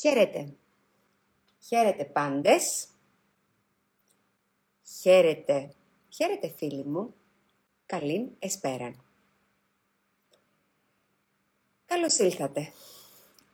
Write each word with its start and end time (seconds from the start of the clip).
Χαίρετε. 0.00 0.48
Χαίρετε 1.60 2.04
πάντες. 2.04 2.86
Χαίρετε. 5.00 5.70
Χαίρετε 6.08 6.48
φίλοι 6.56 6.84
μου. 6.84 7.14
Καλήν 7.86 8.28
εσπέραν. 8.38 9.02
Καλώς 11.86 12.18
ήλθατε. 12.18 12.72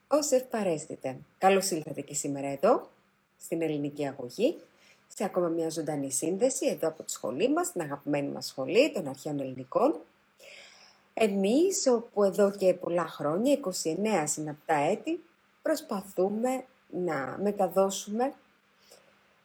Όσοι 0.09 0.35
ευπαρέστητε. 0.35 1.19
Καλώς 1.39 1.71
ήλθατε 1.71 2.01
και 2.01 2.15
σήμερα 2.15 2.47
εδώ, 2.47 2.91
στην 3.39 3.63
ελληνική 3.63 4.07
αγωγή, 4.07 4.59
σε 5.09 5.25
ακόμα 5.25 5.49
μια 5.49 5.69
ζωντανή 5.71 6.13
σύνδεση 6.13 6.67
εδώ 6.67 6.89
από 6.89 7.03
τη 7.03 7.13
σχολή 7.13 7.49
μας, 7.49 7.73
την 7.73 7.81
αγαπημένη 7.81 8.29
μας 8.29 8.47
σχολή 8.47 8.93
των 8.93 9.09
αρχαίων 9.09 9.41
ελληνικών. 9.41 10.01
Εμείς, 11.15 11.87
όπου 11.87 12.25
εδώ 12.25 12.51
και 12.51 12.75
πολλά 12.75 13.07
χρόνια, 13.07 13.53
29 13.53 14.25
συναπτά 14.27 14.75
έτη, 14.75 15.25
προσπαθούμε 15.65 16.65
να 16.91 17.39
μεταδώσουμε 17.43 18.33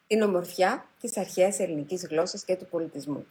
την 0.07 0.21
ομορφιά 0.21 0.85
της 1.01 1.17
αρχαίας 1.17 1.59
ελληνικής 1.59 2.05
γλώσσας 2.05 2.43
και 2.43 2.55
του 2.55 2.65
πολιτισμού. 2.65 3.25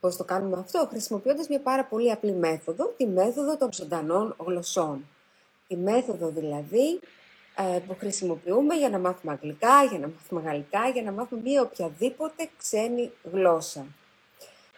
Πώς 0.00 0.16
το 0.16 0.24
κάνουμε 0.24 0.58
αυτό, 0.58 0.86
χρησιμοποιώντας 0.90 1.48
μια 1.48 1.60
πάρα 1.60 1.84
πολύ 1.84 2.12
απλή 2.12 2.32
μέθοδο, 2.32 2.94
τη 2.96 3.06
μέθοδο 3.06 3.56
των 3.56 3.72
ζωντανών 3.72 4.36
γλωσσών. 4.38 5.04
Τη 5.68 5.76
μέθοδο 5.76 6.28
δηλαδή 6.28 7.00
ε, 7.56 7.78
που 7.86 7.96
χρησιμοποιούμε 7.98 8.74
για 8.74 8.88
να 8.88 8.98
μάθουμε 8.98 9.32
αγγλικά, 9.32 9.84
για 9.84 9.98
να 9.98 10.08
μάθουμε 10.08 10.40
γαλλικά, 10.40 10.88
για 10.88 11.02
να 11.02 11.12
μάθουμε 11.12 11.40
μια 11.40 11.62
οποιαδήποτε 11.62 12.48
ξένη 12.58 13.12
γλώσσα. 13.32 13.86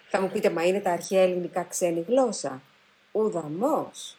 Θα 0.09 0.21
μου 0.21 0.31
πείτε, 0.31 0.51
μα 0.51 0.67
είναι 0.67 0.81
τα 0.81 0.91
αρχαία 0.91 1.23
ελληνικά 1.23 1.63
ξένη 1.63 2.05
γλώσσα; 2.09 2.63
Ουδαμός. 3.13 4.17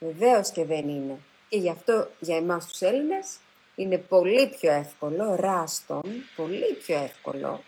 Βεβαίως 0.00 0.50
και 0.50 0.64
δεν 0.64 0.88
είναι. 0.88 1.18
Και 1.48 1.56
γι' 1.56 1.70
αυτό 1.70 2.08
για 2.20 2.36
εμάς 2.36 2.66
τους 2.66 2.80
Έλληνες 2.80 3.38
είναι 3.74 3.98
πολύ 3.98 4.48
πιο 4.60 4.72
εύκολο, 4.72 5.34
ράστον, 5.34 6.02
πολύ 6.36 6.74
πιο 6.82 6.96
εύκολο 6.96 7.60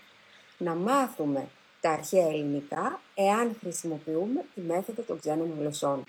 να 0.60 0.74
μάθουμε 0.74 1.48
τα 1.80 1.90
αρχαία 1.90 2.26
ελληνικά 2.26 3.00
εάν 3.14 3.56
χρησιμοποιούμε 3.60 4.44
τη 4.54 4.60
μέθοδο 4.60 5.02
των 5.02 5.20
ξένων 5.20 5.54
γλωσσών. 5.58 6.04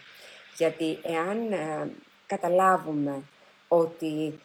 Γιατί 0.58 1.00
εάν 1.04 1.52
ε, 1.52 1.92
καταλάβουμε 2.28 3.22
ότι 3.68 4.40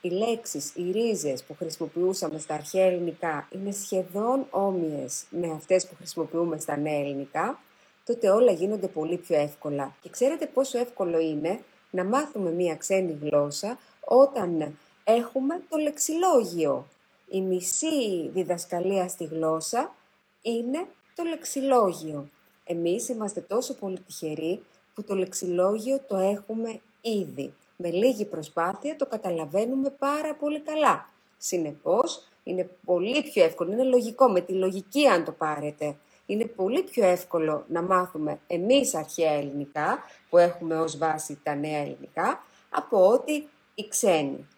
οι 0.00 0.08
λέξεις, 0.08 0.72
οι 0.74 0.90
ρίζες 0.90 1.44
που 1.44 1.54
χρησιμοποιούσαμε 1.58 2.38
στα 2.38 2.54
αρχαία 2.54 2.84
ελληνικά 2.84 3.48
είναι 3.50 3.70
σχεδόν 3.70 4.46
όμοιες 4.50 5.24
με 5.30 5.52
αυτές 5.52 5.86
που 5.86 5.94
χρησιμοποιούμε 5.96 6.58
στα 6.58 6.76
νέα 6.76 6.98
ελληνικά, 6.98 7.58
τότε 8.04 8.30
όλα 8.30 8.52
γίνονται 8.52 8.86
πολύ 8.86 9.16
πιο 9.16 9.36
εύκολα. 9.36 9.96
Και 10.00 10.08
ξέρετε 10.08 10.46
πόσο 10.46 10.78
εύκολο 10.78 11.18
είναι 11.18 11.60
να 11.94 12.04
μάθουμε 12.04 12.50
μία 12.50 12.76
ξένη 12.76 13.18
γλώσσα 13.22 13.78
όταν 14.04 14.78
έχουμε 15.04 15.62
το 15.68 15.76
λεξιλόγιο. 15.76 16.86
Η 17.30 17.40
μισή 17.40 18.28
διδασκαλία 18.28 19.08
στη 19.08 19.24
γλώσσα 19.24 19.94
είναι 20.42 20.86
το 21.14 21.22
λεξιλόγιο. 21.24 22.28
Εμείς 22.64 23.08
είμαστε 23.08 23.40
τόσο 23.40 23.74
πολύ 23.74 24.00
τυχεροί 24.00 24.62
που 24.94 25.02
το 25.02 25.14
λεξιλόγιο 25.14 26.00
το 26.08 26.16
έχουμε 26.16 26.80
ήδη. 27.00 27.54
Με 27.76 27.90
λίγη 27.90 28.24
προσπάθεια 28.24 28.96
το 28.96 29.06
καταλαβαίνουμε 29.06 29.90
πάρα 29.90 30.34
πολύ 30.34 30.60
καλά. 30.60 31.08
Συνεπώς, 31.38 32.28
είναι 32.44 32.68
πολύ 32.84 33.22
πιο 33.22 33.44
εύκολο, 33.44 33.72
είναι 33.72 33.84
λογικό, 33.84 34.28
με 34.28 34.40
τη 34.40 34.52
λογική 34.52 35.06
αν 35.06 35.24
το 35.24 35.32
πάρετε. 35.32 35.96
Είναι 36.26 36.44
πολύ 36.44 36.82
πιο 36.82 37.04
εύκολο 37.06 37.64
να 37.68 37.82
μάθουμε 37.82 38.38
εμείς 38.46 38.94
αρχαία 38.94 39.32
ελληνικά, 39.32 39.98
που 40.30 40.38
έχουμε 40.38 40.80
ως 40.80 40.98
βάση 40.98 41.40
τα 41.42 41.54
νέα 41.54 41.78
ελληνικά, 41.78 42.44
από 42.70 43.08
ότι 43.08 43.48
οι 43.74 43.88
ξένοι. 43.88 44.48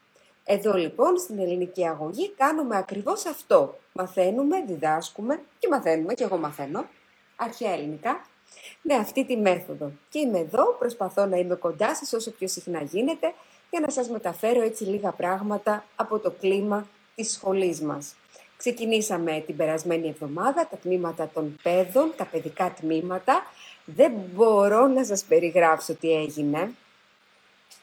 Εδώ 0.45 0.73
λοιπόν 0.73 1.19
στην 1.19 1.39
ελληνική 1.39 1.87
αγωγή 1.87 2.31
κάνουμε 2.31 2.77
ακριβώς 2.77 3.27
αυτό. 3.27 3.79
Μαθαίνουμε, 3.93 4.65
διδάσκουμε 4.67 5.41
και 5.59 5.69
μαθαίνουμε, 5.69 6.15
και 6.15 6.25
εγώ 6.25 6.37
μαθαίνω, 6.37 6.85
αρχαία 7.37 7.73
ελληνικά, 7.73 8.27
με 8.83 8.95
αυτή 8.95 9.25
τη 9.25 9.37
μέθοδο. 9.37 9.93
Και 10.09 10.19
είμαι 10.19 10.39
εδώ, 10.39 10.77
προσπαθώ 10.79 11.27
να 11.27 11.37
είμαι 11.37 11.55
κοντά 11.55 11.95
σας 11.95 12.13
όσο 12.13 12.31
πιο 12.31 12.49
συχνά 12.49 12.83
γίνεται, 12.83 13.35
για 13.71 13.81
να 13.81 13.91
σας 13.91 14.09
μεταφέρω 14.09 14.63
έτσι 14.63 14.85
λίγα 14.85 15.11
πράγματα 15.11 15.85
από 15.97 16.19
το 16.19 16.31
κλίμα 16.31 16.87
της 17.15 17.33
σχολής 17.33 17.81
μας. 17.81 18.15
Ξεκινήσαμε 18.57 19.43
την 19.47 19.57
περασμένη 19.57 20.09
εβδομάδα 20.09 20.69
τα 20.71 20.77
τμήματα 20.77 21.31
των 21.35 21.57
παιδών, 21.63 22.13
τα 22.17 22.25
παιδικά 22.25 22.75
τμήματα. 22.81 23.47
Δεν 23.85 24.13
μπορώ 24.35 24.87
να 24.87 25.05
σας 25.05 25.25
περιγράψω 25.25 25.95
τι 25.95 26.13
έγινε. 26.13 26.71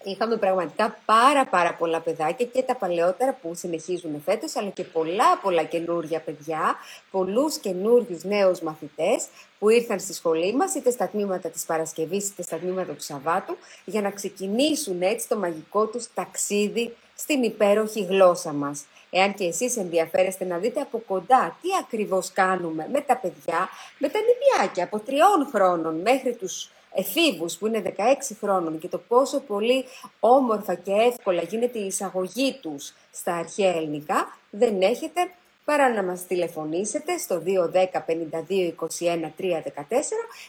Είχαμε 0.04 0.38
πραγματικά 0.38 0.98
πάρα 1.06 1.46
πάρα 1.46 1.74
πολλά 1.74 2.00
παιδάκια 2.00 2.46
και 2.46 2.62
τα 2.62 2.76
παλαιότερα 2.76 3.38
που 3.42 3.56
συνεχίζουν 3.56 4.22
φέτος, 4.26 4.56
αλλά 4.56 4.70
και 4.70 4.84
πολλά 4.84 5.38
πολλά 5.42 5.64
καινούργια 5.64 6.20
παιδιά, 6.20 6.76
πολλούς 7.12 7.58
καινούριου 7.58 8.20
νέους 8.24 8.62
μαθητές 8.62 9.26
που 9.60 9.70
ήρθαν 9.70 10.00
στη 10.00 10.14
σχολή 10.14 10.54
μας, 10.54 10.76
είτε 10.76 10.92
στα 10.92 11.08
τμήματα 11.08 11.50
της 11.50 11.66
Παρασκευής, 11.66 12.30
είτε 12.30 12.42
στα 12.42 12.58
τμήματα 12.58 12.94
του 12.94 13.04
Σαββάτου, 13.04 13.58
για 13.86 14.02
να 14.02 14.12
ξεκινήσουν 14.12 15.02
έτσι 15.02 15.28
το 15.28 15.38
μαγικό 15.38 15.86
τους 15.86 16.14
ταξίδι 16.14 16.96
στην 17.16 17.44
υπέροχη 17.44 18.04
γλώσσα 18.04 18.54
μας. 18.54 18.86
Εάν 19.16 19.34
και 19.34 19.44
εσείς 19.44 19.78
ενδιαφέρεστε 19.78 20.46
να 20.46 20.58
δείτε 20.58 20.82
από 20.82 21.04
κοντά 21.08 21.58
τι 21.62 21.70
ακριβώς 21.82 22.32
κάνουμε 22.32 22.88
με 22.92 23.02
τα 23.02 23.18
παιδιά, 23.18 23.70
με 23.98 24.10
τα 24.10 24.20
νηπιάκια 24.20 24.84
από 24.84 25.00
τριών 25.00 25.50
χρόνων 25.54 26.02
μέχρι 26.02 26.36
τους 26.36 26.72
εφήβους 26.94 27.58
που 27.58 27.68
είναι 27.68 27.82
16 27.98 28.02
χρόνων 28.40 28.80
και 28.80 28.88
το 28.88 28.98
πόσο 28.98 29.40
πολύ 29.40 29.86
όμορφα 30.20 30.74
και 30.76 30.92
εύκολα 30.92 31.42
γίνεται 31.42 31.80
η 31.80 31.86
εισαγωγή 31.86 32.60
τους 32.62 32.94
στα 33.12 33.36
αρχαία 33.36 33.76
ελληνικά, 33.76 34.38
δεν 34.50 34.82
έχετε 34.82 35.32
παρά 35.66 35.94
να 35.94 36.04
μας 36.04 36.28
τηλεφωνήσετε 36.28 37.18
στο 37.18 37.44
210 37.46 38.06
52 38.08 38.74
21 39.00 39.32
314 39.40 39.54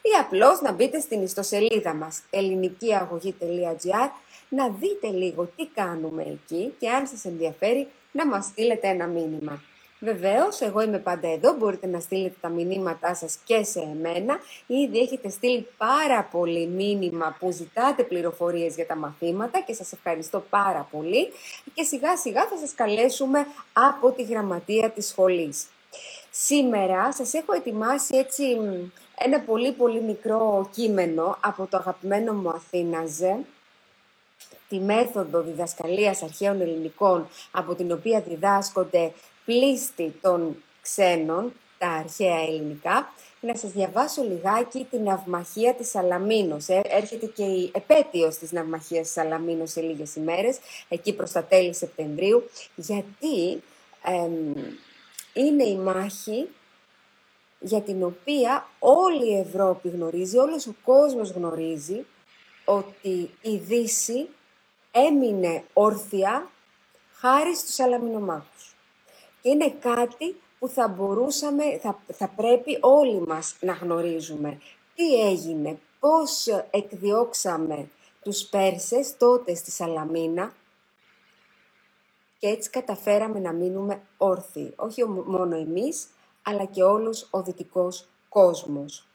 ή 0.02 0.10
απλώς 0.20 0.60
να 0.60 0.72
μπείτε 0.72 1.00
στην 1.00 1.22
ιστοσελίδα 1.22 1.94
μας 1.94 2.22
ελληνικήαγωγή.gr 2.30 4.08
να 4.48 4.68
δείτε 4.68 5.08
λίγο 5.08 5.48
τι 5.56 5.66
κάνουμε 5.74 6.22
εκεί 6.22 6.74
και 6.78 6.90
αν 6.90 7.06
σας 7.06 7.24
ενδιαφέρει 7.24 7.88
να 8.14 8.26
μας 8.26 8.44
στείλετε 8.44 8.88
ένα 8.88 9.06
μήνυμα. 9.06 9.62
Βεβαίως, 9.98 10.60
εγώ 10.60 10.80
είμαι 10.82 10.98
πάντα 10.98 11.28
εδώ. 11.28 11.52
Μπορείτε 11.52 11.86
να 11.86 12.00
στείλετε 12.00 12.34
τα 12.40 12.48
μηνύματά 12.48 13.14
σας 13.14 13.38
και 13.44 13.64
σε 13.64 13.80
εμένα. 13.80 14.38
Ήδη 14.66 14.98
έχετε 14.98 15.28
στείλει 15.28 15.66
πάρα 15.76 16.28
πολύ 16.32 16.66
μήνυμα 16.66 17.36
που 17.38 17.50
ζητάτε 17.50 18.02
πληροφορίες 18.02 18.74
για 18.74 18.86
τα 18.86 18.96
μαθήματα 18.96 19.60
και 19.60 19.72
σας 19.72 19.92
ευχαριστώ 19.92 20.44
πάρα 20.50 20.88
πολύ. 20.90 21.32
Και 21.74 21.82
σιγά 21.82 22.16
σιγά 22.16 22.46
θα 22.46 22.56
σας 22.56 22.74
καλέσουμε 22.74 23.46
από 23.72 24.10
τη 24.10 24.22
γραμματεία 24.22 24.90
της 24.90 25.06
σχολής. 25.06 25.66
Σήμερα 26.30 27.12
σας 27.12 27.34
έχω 27.34 27.52
ετοιμάσει 27.52 28.16
έτσι 28.16 28.44
ένα 29.18 29.40
πολύ 29.40 29.72
πολύ 29.72 30.00
μικρό 30.00 30.68
κείμενο 30.72 31.36
από 31.40 31.66
το 31.66 31.76
αγαπημένο 31.76 32.32
μου 32.32 32.48
Αθήναζε, 32.48 33.38
τη 34.68 34.78
μέθοδο 34.78 35.40
διδασκαλίας 35.40 36.22
αρχαίων 36.22 36.60
ελληνικών 36.60 37.28
από 37.50 37.74
την 37.74 37.92
οποία 37.92 38.20
διδάσκονται 38.20 39.12
πλήστη 39.44 40.14
των 40.20 40.56
ξένων, 40.82 41.52
τα 41.78 41.88
αρχαία 41.88 42.40
ελληνικά, 42.40 43.12
να 43.40 43.56
σας 43.56 43.70
διαβάσω 43.70 44.22
λιγάκι 44.22 44.86
την 44.90 45.02
ναυμαχία 45.02 45.74
της 45.74 45.90
Σαλαμίνος. 45.90 46.68
Ε, 46.68 46.80
έρχεται 46.84 47.26
και 47.26 47.42
η 47.42 47.70
επέτειος 47.74 48.38
της 48.38 48.52
ναυμαχίας 48.52 49.02
της 49.02 49.12
Σαλαμίνος 49.12 49.70
σε 49.70 49.80
λίγες 49.80 50.14
ημέρες, 50.14 50.58
εκεί 50.88 51.12
προς 51.14 51.32
τα 51.32 51.44
τέλη 51.44 51.74
Σεπτεμβρίου, 51.74 52.50
γιατί 52.74 53.62
είναι 55.32 55.64
η 55.64 55.76
μάχη 55.76 56.48
για 57.60 57.80
την 57.80 58.02
οποία 58.02 58.68
όλη 58.78 59.30
η 59.30 59.38
Ευρώπη 59.38 59.88
γνωρίζει, 59.88 60.36
όλος 60.36 60.66
ο 60.66 60.74
κόσμος 60.84 61.30
γνωρίζει 61.30 62.04
ότι 62.64 63.30
η 63.42 63.56
Δύση 63.56 64.28
έμεινε 64.90 65.64
όρθια 65.72 66.50
χάρη 67.12 67.56
στους 67.56 67.74
Σαλαμινομάχους 67.74 68.74
είναι 69.44 69.70
κάτι 69.70 70.40
που 70.58 70.68
θα 70.68 70.88
μπορούσαμε, 70.88 71.78
θα, 71.78 71.98
θα 72.12 72.28
πρέπει 72.28 72.78
όλοι 72.80 73.20
μας 73.20 73.56
να 73.60 73.72
γνωρίζουμε. 73.72 74.58
Τι 74.94 75.28
έγινε, 75.28 75.78
πώς 76.00 76.46
εκδιώξαμε 76.70 77.88
τους 78.22 78.42
Πέρσες 78.42 79.16
τότε 79.16 79.54
στη 79.54 79.70
Σαλαμίνα 79.70 80.52
και 82.38 82.46
έτσι 82.48 82.70
καταφέραμε 82.70 83.38
να 83.38 83.52
μείνουμε 83.52 84.02
όρθιοι. 84.16 84.72
Όχι 84.76 85.04
μόνο 85.04 85.56
εμείς, 85.56 86.06
αλλά 86.42 86.64
και 86.64 86.82
όλος 86.82 87.28
ο 87.30 87.42
δυτικός 87.42 88.08
κόσμος. 88.28 89.06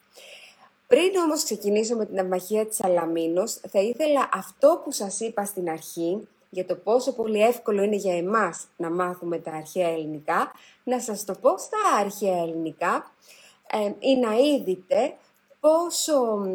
Πριν 0.89 1.15
όμως 1.25 1.44
ξεκινήσω 1.44 1.95
με 1.95 2.06
την 2.06 2.15
ναυμαχία 2.15 2.65
της 2.65 2.83
Αλαμίνος, 2.83 3.53
θα 3.53 3.80
ήθελα 3.80 4.30
αυτό 4.33 4.81
που 4.83 4.91
σας 4.91 5.19
είπα 5.19 5.45
στην 5.45 5.69
αρχή, 5.69 6.27
για 6.50 6.65
το 6.65 6.75
πόσο 6.75 7.13
πολύ 7.13 7.41
εύκολο 7.41 7.83
είναι 7.83 7.95
για 7.95 8.18
εμάς 8.18 8.68
να 8.77 8.89
μάθουμε 8.89 9.38
τα 9.38 9.51
αρχαία 9.51 9.88
ελληνικά, 9.88 10.51
να 10.83 11.00
σας 11.00 11.25
το 11.25 11.33
πω 11.41 11.57
στα 11.57 11.77
αρχαία 12.00 12.41
ελληνικά 12.41 13.12
ε, 13.71 13.91
ή 14.00 14.15
να 14.15 14.33
είδετε 14.33 15.18
πόσο 15.59 16.45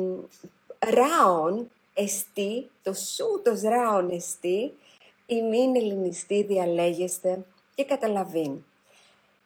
ράον 0.78 1.70
εστί, 1.94 2.70
το 2.82 2.92
σούτος 2.92 3.62
ράον 3.62 4.10
εστί, 4.10 4.74
η 5.26 5.42
μην 5.42 5.76
ελληνιστή 5.76 6.42
διαλέγεστε 6.42 7.44
και 7.74 7.84
καταλαβαίνει. 7.84 8.64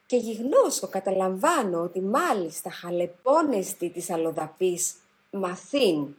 Και 0.08 0.16
γιγνώσω, 0.16 0.88
καταλαμβάνω 0.88 1.82
ότι 1.82 2.00
μάλιστα 2.00 2.70
χαλεπώνεστη 2.70 3.90
της 3.90 4.10
αλλοδαπής 4.10 4.94
μαθήν 5.30 6.14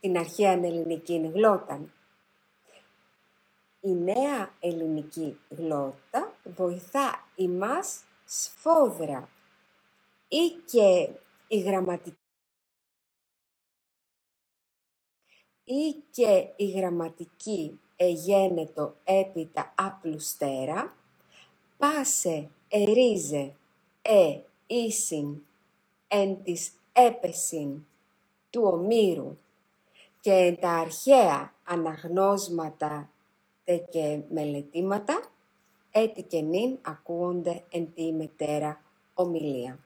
την 0.00 0.18
αρχαία 0.18 0.52
ελληνική 0.52 1.30
γλώτα. 1.34 1.80
Η 3.80 3.90
νέα 3.90 4.54
ελληνική 4.60 5.38
γλώσσα 5.48 6.32
βοηθά 6.44 7.26
ημάς 7.34 8.02
σφόδρα 8.24 9.28
ή 10.28 10.48
και 10.64 11.08
η 11.48 11.58
γραμματική 11.58 12.18
ή 15.64 16.02
και 16.10 16.48
η 16.56 16.70
γραμματική 16.70 17.80
εγένετο 17.96 18.96
έπειτα 19.04 19.72
απλουστέρα, 19.76 20.96
πάσε 21.78 22.50
ερίζε 22.68 23.52
ε 24.02 24.38
ίσιν 24.66 25.42
εν 26.08 26.42
της 26.42 26.72
έπεσιν 26.92 27.86
του 28.50 28.62
ομήρου 28.64 29.38
και 30.20 30.32
εν 30.32 30.60
τα 30.60 30.70
αρχαία 30.70 31.52
αναγνώσματα 31.64 33.10
και 33.90 34.20
μελετήματα, 34.30 35.22
έτι 35.90 36.22
και 36.22 36.40
νυν 36.40 36.78
ακούονται 36.82 37.62
εν 37.70 37.92
τη 37.94 38.12
μετέρα 38.12 38.80
ομιλία. 39.14 39.78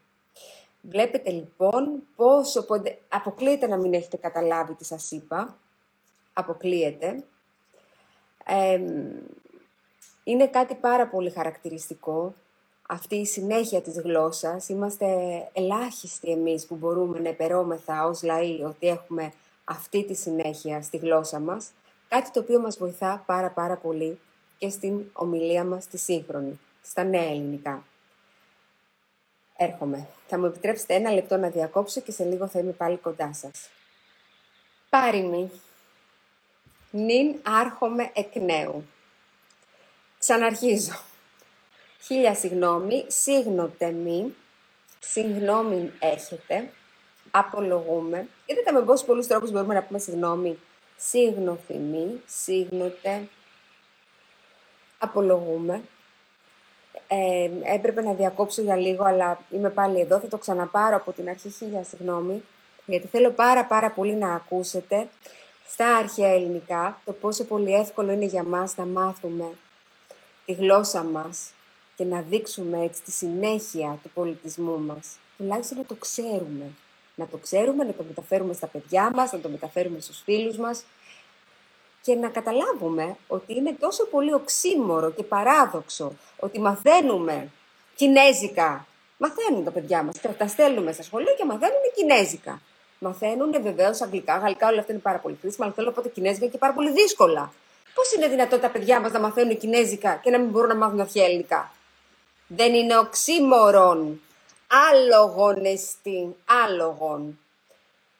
Βλέπετε 0.81 1.31
λοιπόν 1.31 2.03
πόσο 2.17 2.65
ποντε... 2.65 2.99
αποκλείεται 3.09 3.67
να 3.67 3.77
μην 3.77 3.95
έχετε 3.95 4.17
καταλάβει 4.17 4.75
τι 4.75 4.85
σας 4.85 5.11
είπα. 5.11 5.59
Αποκλείεται. 6.33 7.25
είναι 10.25 10.47
κάτι 10.47 10.75
πάρα 10.75 11.09
πολύ 11.09 11.31
χαρακτηριστικό 11.31 12.35
αυτή 12.93 13.17
η 13.17 13.27
συνέχεια 13.27 13.81
της 13.81 14.01
γλώσσας. 14.01 14.69
Είμαστε 14.69 15.07
ελάχιστοι 15.53 16.31
εμείς 16.31 16.67
που 16.67 16.75
μπορούμε 16.75 17.19
να 17.19 17.29
επερώμεθα 17.29 18.07
ως 18.07 18.23
λαοί 18.23 18.63
ότι 18.63 18.89
έχουμε 18.89 19.33
αυτή 19.65 20.05
τη 20.05 20.15
συνέχεια 20.15 20.83
στη 20.83 20.97
γλώσσα 20.97 21.39
μας. 21.39 21.71
Κάτι 22.09 22.31
το 22.31 22.41
οποίο 22.41 22.61
μας 22.61 22.79
βοηθά 22.79 23.23
πάρα 23.27 23.51
πάρα 23.51 23.77
πολύ 23.77 24.19
και 24.59 24.69
στην 24.69 25.05
ομιλία 25.13 25.65
μας 25.65 25.87
τη 25.87 25.99
σύγχρονη, 25.99 26.61
στα 26.83 27.05
νέα 27.05 27.31
ελληνικά. 27.31 27.85
Έρχομαι. 29.57 30.09
Θα 30.27 30.39
μου 30.39 30.47
επιτρέψετε 30.47 30.95
ένα 30.95 31.11
λεπτό 31.11 31.37
να 31.37 31.49
διακόψω 31.49 32.01
και 32.01 32.13
σε 32.13 32.25
λίγο 32.25 32.47
θα 32.47 32.59
είμαι 32.59 32.73
πάλι 32.73 32.97
κοντά 32.97 33.33
σας. 33.33 33.69
Πάριμη. 34.89 35.51
Νην 36.91 37.37
άρχομαι 37.43 38.11
εκ 38.15 38.37
νέου. 38.37 38.85
Ξαναρχίζω. 40.19 41.12
Χίλια 42.05 42.35
συγγνώμη, 42.35 43.05
σύγνοτε 43.09 43.91
μη, 43.91 44.35
συγγνώμη 45.01 45.93
έχετε, 45.99 46.71
απολογούμε. 47.31 48.29
Είδατε 48.47 48.73
με 48.73 48.81
πόσους 48.83 49.07
πολλούς 49.07 49.27
τρόπους 49.27 49.51
μπορούμε 49.51 49.75
να 49.75 49.83
πούμε 49.83 49.99
συγγνώμη. 49.99 50.59
Σύγνοθυμη, 50.97 52.21
σύγνοτε, 52.27 53.29
απολογούμε. 54.99 55.83
Ε, 57.09 57.51
έπρεπε 57.75 58.03
να 58.03 58.13
διακόψω 58.13 58.63
για 58.63 58.77
λίγο, 58.77 59.05
αλλά 59.05 59.41
είμαι 59.51 59.71
πάλι 59.71 60.01
εδώ. 60.01 60.19
Θα 60.19 60.29
το 60.29 60.39
ξαναπάρω 60.39 60.97
από 60.97 61.13
την 61.13 61.29
αρχή, 61.29 61.51
χίλια 61.51 61.85
συγγνώμη, 61.85 62.43
γιατί 62.87 63.07
θέλω 63.07 63.31
πάρα 63.31 63.65
πάρα 63.65 63.91
πολύ 63.91 64.15
να 64.15 64.35
ακούσετε 64.35 65.09
στα 65.67 65.97
αρχαία 65.97 66.29
ελληνικά 66.29 67.01
το 67.05 67.13
πόσο 67.13 67.45
πολύ 67.45 67.75
εύκολο 67.75 68.13
είναι 68.13 68.25
για 68.25 68.43
μας 68.43 68.77
να 68.77 68.85
μάθουμε 68.85 69.53
τη 70.45 70.53
γλώσσα 70.53 71.03
μας 71.03 71.53
και 71.97 72.05
να 72.05 72.21
δείξουμε 72.21 72.85
έτσι 72.85 73.03
τη 73.03 73.11
συνέχεια 73.11 73.99
του 74.03 74.11
πολιτισμού 74.15 74.79
μας. 74.79 75.17
Τουλάχιστον 75.37 75.79
να 75.79 75.85
το 75.85 75.95
ξέρουμε. 75.95 76.71
Να 77.15 77.27
το 77.27 77.37
ξέρουμε, 77.37 77.85
να 77.85 77.93
το 77.93 78.05
μεταφέρουμε 78.09 78.53
στα 78.53 78.67
παιδιά 78.67 79.11
μας, 79.15 79.33
να 79.33 79.39
το 79.39 79.49
μεταφέρουμε 79.49 80.01
στους 80.01 80.23
φίλους 80.25 80.57
μας 80.57 80.85
και 82.03 82.15
να 82.15 82.29
καταλάβουμε 82.29 83.17
ότι 83.27 83.55
είναι 83.55 83.77
τόσο 83.81 84.05
πολύ 84.05 84.35
οξύμορο 84.35 85.11
και 85.11 85.23
παράδοξο 85.23 86.13
ότι 86.39 86.61
μαθαίνουμε 86.61 87.51
κινέζικα. 87.95 88.87
Μαθαίνουν 89.19 89.65
τα 89.65 89.71
παιδιά 89.71 90.03
μας, 90.03 90.21
τα 90.39 90.47
στέλνουμε 90.47 90.93
στα 90.93 91.03
σχολεία 91.03 91.33
και 91.33 91.45
μαθαίνουν 91.45 91.81
κινέζικα. 91.95 92.61
Μαθαίνουν 92.99 93.63
βεβαίως 93.63 94.01
αγγλικά, 94.01 94.37
γαλλικά, 94.37 94.69
όλα 94.69 94.81
αυτά 94.81 94.93
είναι 94.93 95.01
πάρα 95.01 95.19
πολύ 95.19 95.39
χρήσιμα, 95.41 95.65
αλλά 95.65 95.75
θέλω 95.75 95.93
να 95.97 96.03
πω 96.03 96.09
κινέζικα 96.09 96.47
και 96.47 96.59
πάρα 96.59 96.73
πολύ 96.73 96.93
δύσκολα. 96.93 97.53
Πώς 97.95 98.13
είναι 98.13 98.29
δυνατόν 98.29 98.61
τα 98.61 98.71
παιδιά 98.71 99.01
μας 99.01 99.13
να 99.13 99.21
μαθαίνουν 99.21 99.59
κινέζικα 99.59 100.21
και 100.23 100.31
να 100.31 100.39
μην 100.39 100.49
μπορούν 100.49 100.69
να 100.69 100.75
μάθουν 100.75 101.01
αρχαία 101.01 101.25
ελληνικά. 101.25 101.73
Δεν 102.55 102.75
είναι 102.75 102.99
οξύμορον. 102.99 104.21
Άλογον 104.91 105.65
εστί, 105.65 106.37
άλογον. 106.65 107.39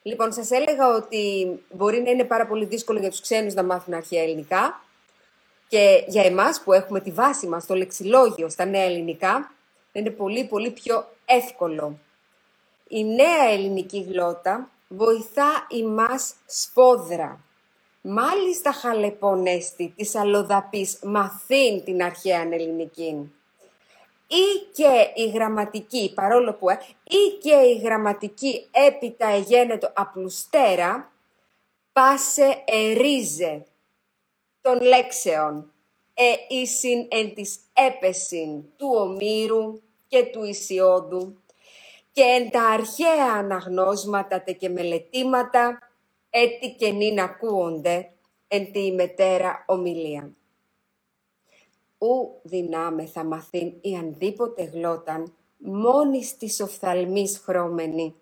Λοιπόν, 0.01 0.33
σας 0.33 0.51
έλεγα 0.51 0.95
ότι 0.95 1.47
μπορεί 1.71 2.01
να 2.01 2.09
είναι 2.09 2.23
πάρα 2.23 2.47
πολύ 2.47 2.65
δύσκολο 2.65 2.99
για 2.99 3.09
τους 3.09 3.21
ξένους 3.21 3.53
να 3.53 3.63
μάθουν 3.63 3.93
αρχαία 3.93 4.21
ελληνικά 4.21 4.83
και 5.67 6.03
για 6.07 6.23
εμάς 6.23 6.61
που 6.63 6.73
έχουμε 6.73 6.99
τη 6.99 7.11
βάση 7.11 7.47
μας 7.47 7.63
στο 7.63 7.75
λεξιλόγιο 7.75 8.49
στα 8.49 8.65
νέα 8.65 8.83
ελληνικά, 8.83 9.51
είναι 9.91 10.09
πολύ 10.09 10.43
πολύ 10.43 10.71
πιο 10.71 11.07
εύκολο. 11.25 11.99
Η 12.87 13.03
νέα 13.03 13.49
ελληνική 13.51 14.05
γλώτα 14.09 14.69
βοηθά 14.87 15.67
ημάς 15.69 16.33
σπόδρα. 16.45 17.39
Μάλιστα 18.01 18.71
χαλεπονέστη 18.71 19.93
της 19.95 20.15
αλλοδαπής 20.15 20.99
μαθήν 21.03 21.83
την 21.83 22.03
αρχαία 22.03 22.41
ελληνική 22.41 23.31
ή 24.27 24.71
και 24.73 25.21
η 25.21 25.29
γραμματική, 25.29 26.11
παρόλο 26.15 26.53
που 26.53 26.69
ε, 26.69 26.79
ή 27.03 27.37
και 27.41 27.53
η 27.53 27.77
γραμματική 27.83 28.67
έπειτα 28.71 29.27
εγένετο 29.27 29.91
απλουστέρα, 29.95 31.11
πάσε 31.93 32.63
ερίζε 32.65 33.65
των 34.61 34.81
λέξεων 34.81 35.73
ε 36.13 36.33
ίσιν 36.47 37.07
εν 37.09 37.33
της 37.33 37.59
έπεσιν 37.73 38.63
του 38.77 38.89
ομήρου 38.99 39.81
και 40.07 40.23
του 40.23 40.43
Ισιόδου 40.43 41.37
και 42.11 42.21
εν 42.21 42.49
τα 42.49 42.63
αρχαία 42.63 43.33
αναγνώσματα 43.37 44.43
τε 44.43 44.51
και 44.51 44.69
μελετήματα 44.69 45.79
έτι 46.29 46.75
και 46.75 46.91
νυν 46.91 47.19
ακούονται 47.19 48.11
εν 48.47 48.71
τη 48.71 48.91
μετέρα 48.91 49.63
ομιλία 49.67 50.33
ου 52.03 52.39
δυνάμε 52.43 53.05
θα 53.05 53.23
μαθήν 53.23 53.73
ή 53.81 53.95
ανδήποτε 53.95 54.63
γλώταν, 54.63 55.33
μόνης 55.57 56.37
της 56.37 56.59
οφθαλμής 56.59 57.37
χρώμενη, 57.37 58.15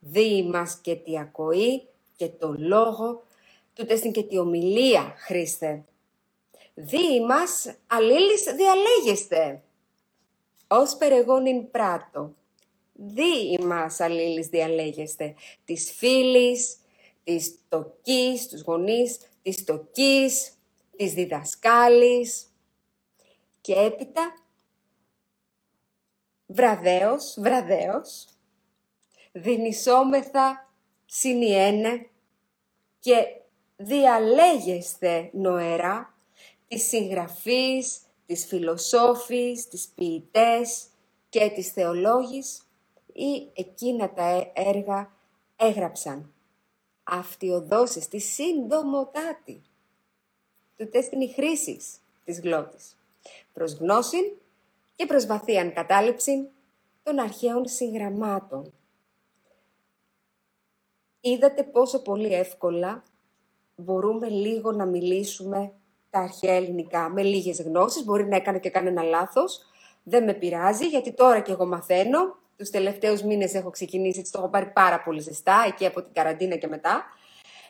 δι 0.00 0.42
μας 0.42 0.78
και 0.82 0.94
τη 0.94 1.18
ακοή 1.18 1.86
και 2.16 2.28
το 2.28 2.54
λόγο, 2.58 3.22
τούτε 3.74 3.96
στην 3.96 4.12
και 4.12 4.22
τη 4.22 4.38
ομιλία, 4.38 5.14
Χρήστε. 5.16 5.84
Δι 6.74 7.20
μας 7.28 7.76
αλλήλεις 7.86 8.42
διαλέγεστε, 8.42 9.62
ως 10.68 10.96
περεγόνιν 10.96 11.70
πράτο. 11.70 12.34
Δι 12.92 13.58
μας 13.62 14.00
αλλήλεις 14.00 14.46
διαλέγεστε, 14.46 15.34
της 15.64 15.92
φίλης, 15.92 16.76
της 17.24 17.58
τοκής, 17.68 18.48
τους 18.48 18.62
γονείς, 18.62 19.18
της 19.42 19.64
τοκής, 19.64 20.52
της 20.96 21.12
διδασκάλης, 21.12 22.47
και 23.68 23.74
έπειτα 23.74 24.34
βραδέως, 26.46 27.36
βραδέως, 27.38 28.28
δυνησόμεθα 29.32 30.72
συνιένε 31.06 32.08
και 33.00 33.40
διαλέγεστε 33.76 35.30
νοερά 35.32 36.14
της 36.68 36.88
συγγραφής, 36.88 38.00
της 38.26 38.46
φιλοσόφης, 38.46 39.68
της 39.68 39.88
ποιητές 39.94 40.86
και 41.28 41.50
της 41.50 41.72
θεολόγης 41.72 42.62
ή 43.12 43.50
εκείνα 43.54 44.12
τα 44.12 44.50
έργα 44.54 45.16
έγραψαν. 45.56 46.32
Αυτιοδόσεις 47.04 48.08
τη 48.08 48.18
σύντομοτάτη 48.18 49.62
του 50.76 50.88
τέστην 50.88 51.32
χρήσης 51.32 51.96
της 52.24 52.40
γλώτης 52.40 52.97
προς 53.52 53.72
γνώση 53.72 54.38
και 54.94 55.06
προς 55.06 55.26
βαθίαν 55.26 55.72
κατάληψη 55.72 56.48
των 57.02 57.18
αρχαίων 57.18 57.68
συγγραμμάτων. 57.68 58.72
Είδατε 61.20 61.62
πόσο 61.62 62.02
πολύ 62.02 62.34
εύκολα 62.34 63.02
μπορούμε 63.76 64.28
λίγο 64.28 64.72
να 64.72 64.86
μιλήσουμε 64.86 65.72
τα 66.10 66.18
αρχαία 66.18 66.54
ελληνικά 66.54 67.08
με 67.08 67.22
λίγες 67.22 67.62
γνώσεις. 67.62 68.04
Μπορεί 68.04 68.24
να 68.24 68.36
έκανε 68.36 68.58
και 68.58 68.70
κανένα 68.70 69.02
λάθος. 69.02 69.60
Δεν 70.02 70.24
με 70.24 70.34
πειράζει, 70.34 70.86
γιατί 70.86 71.12
τώρα 71.12 71.40
και 71.40 71.52
εγώ 71.52 71.66
μαθαίνω. 71.66 72.36
Τους 72.56 72.70
τελευταίους 72.70 73.22
μήνες 73.22 73.54
έχω 73.54 73.70
ξεκινήσει, 73.70 74.18
έτσι 74.18 74.32
το 74.32 74.38
έχω 74.38 74.48
πάρει 74.48 74.66
πάρα 74.66 75.02
πολύ 75.02 75.20
ζεστά, 75.20 75.64
εκεί 75.66 75.86
από 75.86 76.02
την 76.02 76.12
καραντίνα 76.12 76.56
και 76.56 76.66
μετά. 76.66 77.04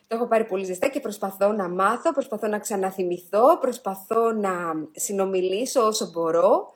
Το 0.09 0.17
έχω 0.17 0.27
πάρει 0.27 0.45
πολύ 0.45 0.65
ζεστά 0.65 0.89
και 0.89 1.01
προσπαθώ 1.01 1.53
να 1.53 1.69
μάθω, 1.69 2.13
προσπαθώ 2.13 2.47
να 2.47 2.59
ξαναθυμηθώ, 2.59 3.59
προσπαθώ 3.59 4.33
να 4.33 4.53
συνομιλήσω 4.93 5.87
όσο 5.87 6.11
μπορώ 6.11 6.73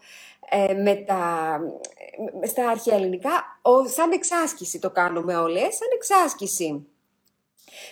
ε, 0.51 0.75
με 0.75 0.95
τα, 0.95 1.59
στα 2.47 2.69
αρχαία 2.69 2.95
ελληνικά, 2.95 3.31
ο, 3.63 3.89
σαν 3.89 4.13
εξάσκηση 4.13 4.79
το 4.79 4.91
κάνουμε 4.91 5.37
όλοι, 5.37 5.59
ε, 5.59 5.71
σαν 5.71 5.89
εξάσκηση. 5.95 6.87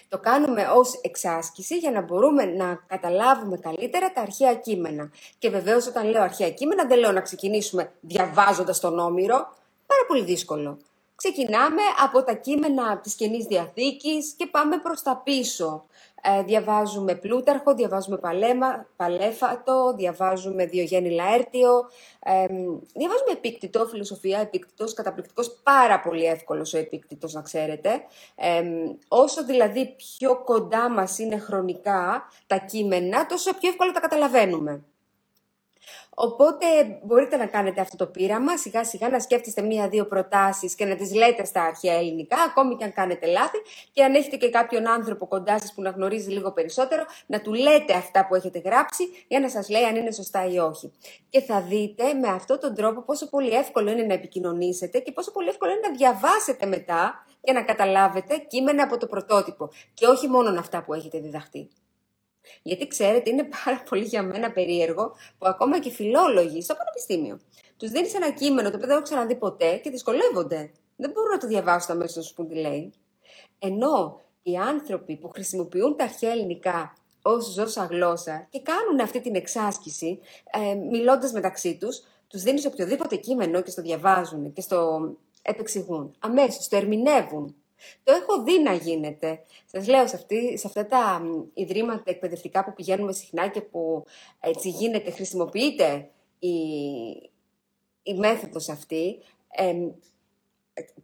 Το 0.09 0.19
κάνουμε 0.19 0.69
ως 0.75 0.95
εξάσκηση 1.03 1.79
για 1.79 1.91
να 1.91 2.01
μπορούμε 2.01 2.45
να 2.45 2.85
καταλάβουμε 2.87 3.57
καλύτερα 3.57 4.13
τα 4.13 4.21
αρχαία 4.21 4.55
κείμενα. 4.55 5.11
Και 5.39 5.51
βεβαίως 5.51 5.87
όταν 5.87 6.11
λέω 6.11 6.23
αρχαία 6.23 6.51
κείμενα 6.51 6.87
δεν 6.87 6.99
λέω 6.99 7.13
να 7.13 7.21
ξεκινήσουμε 7.21 7.93
διαβάζοντας 8.01 8.81
τον 8.81 8.99
Όμηρο, 8.99 9.37
πάρα 9.87 10.05
πολύ 10.07 10.23
δύσκολο. 10.25 10.79
Ξεκινάμε 11.23 11.83
από 12.05 12.23
τα 12.23 12.35
κείμενα 12.35 12.99
της 12.99 13.15
Καινής 13.15 13.45
Διαθήκης 13.45 14.35
και 14.37 14.47
πάμε 14.47 14.79
προς 14.79 15.03
τα 15.03 15.21
πίσω. 15.25 15.85
Ε, 16.23 16.43
διαβάζουμε 16.43 17.15
Πλούταρχο, 17.15 17.75
διαβάζουμε 17.75 18.17
Παλέμα, 18.17 18.87
Παλέφατο, 18.97 19.95
διαβάζουμε 19.97 20.67
Διογέννη 20.67 21.11
Λαέρτιο, 21.11 21.91
ε, 22.19 22.47
διαβάζουμε 22.95 23.33
Επίκτητο, 23.33 23.87
φιλοσοφία, 23.87 24.39
Επίκτητος, 24.39 24.93
καταπληκτικός, 24.95 25.61
πάρα 25.63 26.01
πολύ 26.01 26.25
εύκολος 26.25 26.75
ο 26.75 26.79
Επίκτητος 26.79 27.33
να 27.33 27.43
ξέρετε. 27.43 27.91
Ε, 28.35 28.63
όσο 29.09 29.45
δηλαδή 29.45 29.95
πιο 29.97 30.43
κοντά 30.45 30.91
μας 30.91 31.19
είναι 31.19 31.39
χρονικά 31.39 32.29
τα 32.47 32.57
κείμενα, 32.57 33.27
τόσο 33.27 33.55
πιο 33.55 33.69
εύκολα 33.69 33.93
τα 33.93 34.01
καταλαβαίνουμε. 34.01 34.85
Οπότε 36.23 36.67
μπορείτε 37.03 37.37
να 37.37 37.47
κάνετε 37.47 37.81
αυτό 37.81 37.97
το 37.97 38.07
πείραμα, 38.07 38.57
σιγά 38.57 38.85
σιγά 38.85 39.09
να 39.09 39.21
σκέφτεστε 39.21 39.63
μία-δύο 39.63 40.07
προτάσεις 40.07 40.75
και 40.75 40.85
να 40.85 40.97
τις 40.97 41.15
λέτε 41.15 41.45
στα 41.45 41.63
αρχαία 41.63 41.95
ελληνικά, 41.95 42.37
ακόμη 42.43 42.77
και 42.77 42.85
αν 42.85 42.93
κάνετε 42.93 43.27
λάθη. 43.27 43.59
Και 43.93 44.05
αν 44.05 44.15
έχετε 44.15 44.37
και 44.37 44.51
κάποιον 44.51 44.89
άνθρωπο 44.89 45.27
κοντά 45.27 45.61
σας 45.61 45.75
που 45.75 45.83
να 45.83 45.91
γνωρίζει 45.91 46.31
λίγο 46.31 46.53
περισσότερο, 46.53 47.05
να 47.27 47.41
του 47.41 47.53
λέτε 47.53 47.93
αυτά 47.93 48.27
που 48.27 48.35
έχετε 48.35 48.59
γράψει 48.59 49.05
για 49.29 49.41
να 49.41 49.49
σας 49.49 49.69
λέει 49.69 49.85
αν 49.85 49.97
είναι 49.97 50.13
σωστά 50.13 50.45
ή 50.47 50.59
όχι. 50.59 50.93
Και 51.29 51.41
θα 51.41 51.61
δείτε 51.61 52.15
με 52.15 52.29
αυτόν 52.29 52.61
τον 52.61 52.75
τρόπο 52.75 53.01
πόσο 53.01 53.29
πολύ 53.29 53.51
εύκολο 53.51 53.91
είναι 53.91 54.03
να 54.03 54.15
επικοινωνήσετε 54.15 54.99
και 54.99 55.13
πόσο 55.13 55.31
πολύ 55.31 55.49
εύκολο 55.49 55.73
είναι 55.73 55.89
να 55.89 55.95
διαβάσετε 55.97 56.67
μετά 56.67 57.25
για 57.41 57.53
να 57.53 57.63
καταλάβετε 57.63 58.37
κείμενα 58.37 58.83
από 58.83 58.99
το 58.99 59.07
πρωτότυπο 59.07 59.71
και 59.95 60.07
όχι 60.07 60.29
μόνο 60.29 60.59
αυτά 60.59 60.83
που 60.83 60.95
έχετε 60.95 61.19
διδαχτεί. 61.19 61.71
Γιατί 62.63 62.87
ξέρετε, 62.87 63.31
είναι 63.31 63.49
πάρα 63.65 63.83
πολύ 63.89 64.05
για 64.05 64.23
μένα 64.23 64.53
περίεργο 64.53 65.13
που 65.39 65.47
ακόμα 65.47 65.81
και 65.81 65.91
φιλόλογοι 65.91 66.63
στο 66.63 66.75
πανεπιστήμιο 66.75 67.41
τους 67.81 67.91
δίνεις 67.91 68.15
ένα 68.15 68.31
κείμενο 68.31 68.71
το 68.71 68.77
οποίο 68.77 68.87
δεν 68.87 68.97
έχω 68.97 69.05
ξαναδεί 69.05 69.35
ποτέ 69.35 69.77
και 69.77 69.91
δυσκολεύονται. 69.91 70.71
Δεν 70.97 71.11
μπορούν 71.11 71.31
να 71.31 71.39
το 71.39 71.47
διαβάσουν 71.47 71.95
αμέσω 71.95 72.19
να 72.19 72.25
σου 72.25 72.35
πούν 72.35 72.49
τι 72.49 72.55
λέει. 72.55 72.93
Ενώ 73.59 74.21
οι 74.43 74.57
άνθρωποι 74.57 75.17
που 75.17 75.29
χρησιμοποιούν 75.29 75.97
τα 75.97 76.05
αρχαία 76.05 76.31
ελληνικά 76.31 76.95
ως 77.23 77.53
ζώσα 77.53 77.85
γλώσσα 77.85 78.47
και 78.51 78.61
κάνουν 78.61 79.01
αυτή 79.01 79.21
την 79.21 79.35
εξάσκηση, 79.35 80.19
ε, 80.51 80.75
μιλώντας 80.75 81.33
μεταξύ 81.33 81.77
τους, 81.77 82.03
τους 82.27 82.43
δίνεις 82.43 82.67
οποιοδήποτε 82.67 83.17
κείμενο 83.17 83.61
και 83.63 83.71
στο 83.71 83.83
διαβάζουν 83.83 84.53
και 84.53 84.61
στο 84.61 85.11
επεξηγούν. 85.43 86.15
Αμέσως 86.19 86.69
το 86.69 86.77
ερμηνεύουν. 86.77 87.55
Το 88.03 88.13
έχω 88.13 88.43
δει 88.43 88.63
να 88.63 88.73
γίνεται. 88.73 89.45
Σας 89.67 89.89
λέω, 89.89 90.07
σε, 90.07 90.17
αυτή, 90.17 90.59
σε 90.59 90.67
αυτά 90.67 90.87
τα 90.87 91.23
ιδρύματα 91.55 92.03
εκπαιδευτικά 92.05 92.65
που 92.65 92.73
πηγαίνουμε 92.73 93.13
συχνά 93.13 93.49
και 93.49 93.61
που 93.61 94.05
έτσι 94.41 94.69
γίνεται, 94.69 95.11
χρησιμοποιείται 95.11 96.11
η, 96.39 96.49
η 98.03 98.15
μέθοδος 98.15 98.69
αυτή, 98.69 99.19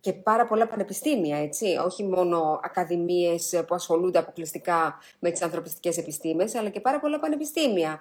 και 0.01 0.13
πάρα 0.13 0.47
πολλά 0.47 0.67
πανεπιστήμια, 0.67 1.39
έτσι, 1.39 1.67
όχι 1.85 2.05
μόνο 2.05 2.61
ακαδημίες 2.63 3.63
που 3.67 3.75
ασχολούνται 3.75 4.19
αποκλειστικά 4.19 4.99
με 5.19 5.31
τις 5.31 5.43
ανθρωπιστικές 5.43 5.99
επιστήμες, 5.99 6.55
αλλά 6.55 6.69
και 6.69 6.81
πάρα 6.81 7.01
πολλά 7.01 7.19
πανεπιστήμια. 7.19 8.01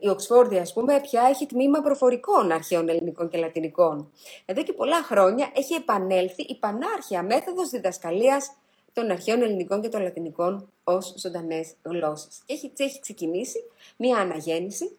η 0.00 0.08
Οξφόρδη, 0.08 0.58
ας 0.58 0.72
πούμε, 0.72 1.00
πια 1.00 1.22
έχει 1.30 1.46
τμήμα 1.46 1.80
προφορικών 1.80 2.52
αρχαίων 2.52 2.88
ελληνικών 2.88 3.28
και 3.28 3.38
λατινικών. 3.38 4.10
Εδώ 4.44 4.62
και 4.62 4.72
πολλά 4.72 5.02
χρόνια 5.02 5.50
έχει 5.54 5.74
επανέλθει 5.74 6.42
η 6.42 6.58
πανάρχια 6.58 7.22
μέθοδος 7.22 7.68
διδασκαλίας 7.70 8.56
των 8.92 9.10
αρχαίων 9.10 9.42
ελληνικών 9.42 9.80
και 9.80 9.88
των 9.88 10.02
λατινικών 10.02 10.68
ως 10.84 11.14
ζωντανές 11.18 11.72
γλώσσες. 11.82 12.42
Και 12.46 12.52
έχει, 12.52 12.72
έχει 12.76 13.00
ξεκινήσει 13.00 13.58
μια 13.96 14.16
αναγέννηση 14.16 14.96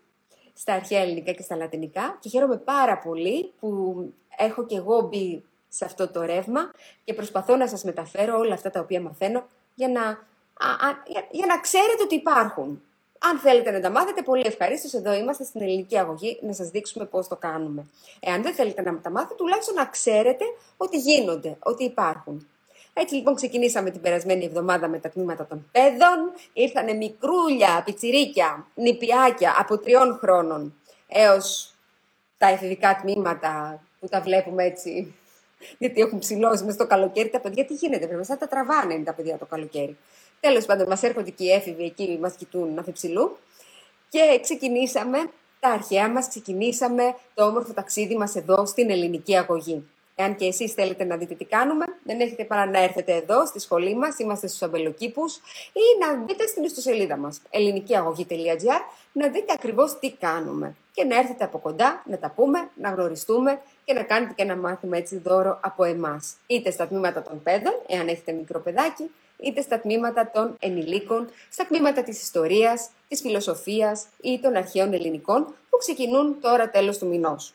στα 0.54 0.74
αρχαία 0.74 1.02
ελληνικά 1.02 1.32
και 1.32 1.42
στα 1.42 1.56
λατινικά 1.56 2.18
και 2.20 2.30
χαίρομαι 2.30 2.58
πάρα 2.58 2.98
πολύ 2.98 3.52
που 3.60 3.96
έχω 4.38 4.66
και 4.66 4.76
εγώ 4.76 5.02
μπει 5.02 5.44
σε 5.75 5.86
αυτό 5.86 6.08
το 6.08 6.22
ρεύμα 6.22 6.72
και 7.03 7.13
προσπαθώ 7.13 7.55
να 7.55 7.67
σας 7.67 7.84
μεταφέρω 7.84 8.38
όλα 8.38 8.53
αυτά 8.53 8.70
τα 8.70 8.79
οποία 8.79 9.01
μαθαίνω 9.01 9.48
για 9.75 9.89
να, 9.89 10.01
α, 10.08 10.89
για, 11.08 11.27
για 11.32 11.46
να 11.46 11.60
ξέρετε 11.60 12.03
ότι 12.03 12.15
υπάρχουν. 12.15 12.82
Αν 13.20 13.39
θέλετε 13.39 13.72
να 13.72 13.79
τα 13.79 13.89
μάθετε, 13.89 14.22
πολύ 14.22 14.44
ευχαρίστως. 14.46 14.94
Εδώ 14.94 15.13
είμαστε 15.13 15.44
στην 15.44 15.62
ελληνική 15.62 15.98
αγωγή 15.98 16.39
να 16.41 16.53
σας 16.53 16.70
δείξουμε 16.70 17.05
πώς 17.05 17.27
το 17.27 17.36
κάνουμε. 17.36 17.86
Εάν 18.20 18.41
δεν 18.41 18.53
θέλετε 18.53 18.82
να 18.82 19.00
τα 19.00 19.10
μάθετε, 19.10 19.34
τουλάχιστον 19.36 19.75
να 19.75 19.86
ξέρετε 19.86 20.46
ότι 20.77 20.98
γίνονται, 20.98 21.58
ότι 21.60 21.84
υπάρχουν. 21.84 22.48
Έτσι 22.94 23.15
λοιπόν 23.15 23.36
ξεκινήσαμε 23.36 23.89
την 23.89 24.01
περασμένη 24.01 24.46
εβδομάδα 24.46 24.88
με 24.88 25.00
τα 25.00 25.10
τμήματα 25.10 25.46
των 25.46 25.70
παιδών. 25.72 26.32
Ήρθανε 26.53 26.94
μικρούλια, 26.94 27.82
πιτσιρίκια, 27.86 28.67
νηπιάκια 28.75 29.55
από 29.58 29.77
τριών 29.77 30.17
χρόνων 30.22 30.74
έως 31.08 31.74
τα 32.38 32.48
εφηβικά 32.48 33.00
τμήματα 33.01 33.84
που 34.00 34.08
τα 34.08 34.22
βλέπουμε 34.22 34.63
έτσι 34.63 35.15
γιατί 35.78 36.02
έχουν 36.02 36.20
ψηλώσει 36.20 36.64
μέσα 36.64 36.76
στο 36.76 36.88
καλοκαίρι. 36.88 37.30
Τα 37.30 37.40
παιδιά 37.40 37.66
τι 37.66 37.74
γίνεται, 37.74 38.08
βέβαια, 38.08 38.24
σαν 38.24 38.38
τα 38.38 38.48
τραβάνε 38.48 38.94
είναι 38.94 39.04
τα 39.04 39.14
παιδιά 39.14 39.38
το 39.38 39.46
καλοκαίρι. 39.46 39.98
Τέλος 40.40 40.66
πάντων, 40.66 40.88
μας 40.88 41.04
έρχονται 41.04 41.30
και 41.30 41.44
οι 41.44 41.52
έφηβοι 41.52 41.84
εκεί, 41.84 42.18
μας 42.22 42.36
κοιτούν 42.36 42.74
να 42.74 42.84
φεψιλού. 42.84 43.38
Και 44.10 44.40
ξεκινήσαμε 44.42 45.18
τα 45.60 45.70
αρχαία 45.70 46.10
μας, 46.10 46.28
ξεκινήσαμε 46.28 47.16
το 47.34 47.46
όμορφο 47.46 47.74
ταξίδι 47.74 48.16
μας 48.16 48.36
εδώ 48.36 48.66
στην 48.66 48.90
ελληνική 48.90 49.36
αγωγή. 49.36 49.84
Εάν 50.16 50.36
και 50.36 50.46
εσείς 50.46 50.74
θέλετε 50.74 51.04
να 51.04 51.18
δείτε 51.18 51.34
τι 51.34 51.46
κάνουμε, 51.46 51.86
δεν 52.04 52.20
έχετε 52.20 52.44
παρά 52.44 52.66
να 52.66 52.84
έρθετε 52.84 53.14
εδώ 53.14 53.46
στη 53.46 53.60
σχολή 53.60 53.96
μας, 53.96 54.20
είμαστε 54.20 54.48
στους 54.48 54.62
αμπελοκήπους 54.62 55.36
ή 55.74 56.06
να 56.06 56.16
μπείτε 56.16 56.48
στην 56.48 56.64
ιστοσελίδα 56.64 57.18
μας, 57.18 57.42
ελληνικιαγωγή.gr, 57.50 58.80
να 59.12 59.30
δείτε 59.30 59.54
ακριβώς 59.54 60.00
τι 60.00 60.12
κάνουμε 60.12 60.76
και 60.92 61.04
να 61.04 61.18
έρθετε 61.18 61.44
από 61.44 61.60
κοντά, 61.60 62.04
να 62.06 62.18
τα 62.18 62.32
πούμε, 62.36 62.70
να 62.76 62.90
γνωριστούμε 62.90 63.62
και 63.86 63.94
να 63.94 64.04
κάνετε 64.04 64.34
και 64.36 64.44
ένα 64.44 64.56
μάθημα 64.56 64.98
έτσι 64.98 65.18
δώρο 65.18 65.60
από 65.62 65.84
εμάς. 65.84 66.36
Είτε 66.48 66.72
στα 66.72 66.88
τμήματα 66.88 67.22
των 67.22 67.44
παιδών, 67.44 67.74
εάν 67.88 68.08
έχετε 68.08 68.32
μικρό 68.32 68.60
παιδάκι, 68.60 69.12
είτε 69.38 69.62
στα 69.62 69.80
τμήματα 69.80 70.32
των 70.34 70.56
ενηλίκων, 70.60 71.30
στα 71.51 71.65
τμήματα 71.65 72.04
της 72.04 72.22
ιστορίας, 72.22 72.89
της 73.08 73.22
φιλοσοφίας 73.22 74.06
ή 74.22 74.39
των 74.39 74.56
αρχαίων 74.56 74.94
ελληνικών 74.94 75.44
που 75.70 75.77
ξεκινούν 75.77 76.38
τώρα 76.42 76.70
τέλος 76.70 76.98
του 76.98 77.08
μηνός. 77.08 77.54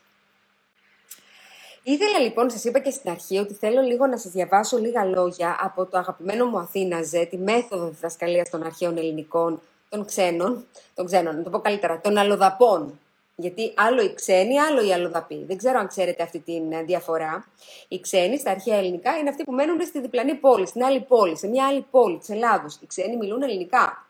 Ήθελα 1.82 2.18
λοιπόν, 2.18 2.50
σας 2.50 2.64
είπα 2.64 2.78
και 2.78 2.90
στην 2.90 3.10
αρχή, 3.10 3.38
ότι 3.38 3.54
θέλω 3.54 3.80
λίγο 3.80 4.06
να 4.06 4.16
σας 4.16 4.32
διαβάσω 4.32 4.78
λίγα 4.78 5.04
λόγια 5.04 5.56
από 5.60 5.86
το 5.86 5.98
αγαπημένο 5.98 6.46
μου 6.46 6.58
Αθήναζε, 6.58 7.24
τη 7.24 7.38
μέθοδο 7.38 7.88
διδασκαλίας 7.88 8.50
των 8.50 8.62
αρχαίων 8.62 8.96
ελληνικών, 8.96 9.60
των 9.88 10.04
ξένων, 10.04 10.66
των 10.94 11.06
ξένων, 11.06 11.36
να 11.36 11.42
το 11.42 11.50
πω 11.50 11.58
καλύτερα, 11.58 12.00
των 12.00 12.16
αλλοδαπών. 12.16 12.98
Γιατί 13.40 13.72
άλλο 13.76 14.02
οι 14.02 14.14
ξένοι, 14.14 14.60
άλλο 14.60 14.86
οι 14.86 14.92
αλλοδαποί. 14.92 15.44
Δεν 15.44 15.56
ξέρω 15.56 15.78
αν 15.78 15.86
ξέρετε 15.88 16.22
αυτή 16.22 16.38
τη 16.38 16.56
ε, 16.56 16.82
διαφορά. 16.82 17.44
Οι 17.88 18.00
ξένοι 18.00 18.38
στα 18.38 18.50
αρχαία 18.50 18.76
ελληνικά 18.76 19.16
είναι 19.16 19.28
αυτοί 19.28 19.44
που 19.44 19.52
μένουν 19.52 19.80
στη 19.80 20.00
διπλανή 20.00 20.34
πόλη, 20.34 20.66
στην 20.66 20.84
άλλη 20.84 21.00
πόλη, 21.00 21.36
σε 21.36 21.46
μια 21.46 21.66
άλλη 21.66 21.86
πόλη 21.90 22.18
της 22.18 22.28
Ελλάδος. 22.28 22.78
Οι 22.80 22.86
ξένοι 22.86 23.16
μιλούν 23.16 23.42
ελληνικά. 23.42 24.06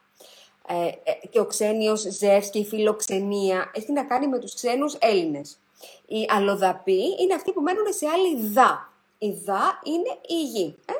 Ε, 0.67 0.87
ε, 1.11 1.27
και 1.31 1.41
ο 1.41 1.45
ξένιος 1.45 2.01
Ζεύς 2.01 2.51
και 2.51 2.59
η 2.59 2.65
φιλοξενία 2.65 3.71
έχει 3.75 3.93
να 3.93 4.05
κάνει 4.05 4.27
με 4.27 4.39
τους 4.39 4.55
ξένους 4.55 4.95
Έλληνες. 4.95 5.59
Οι 6.07 6.27
αλλοδαποί 6.29 7.01
είναι 7.21 7.35
αυτοί 7.35 7.53
που 7.53 7.61
μένουν 7.61 7.93
σε 7.93 8.07
άλλη 8.07 8.53
δά. 8.53 8.93
Η 9.19 9.31
δά 9.45 9.81
είναι 9.85 10.19
η 10.27 10.43
γη. 10.45 10.77
Ε; 10.87 10.93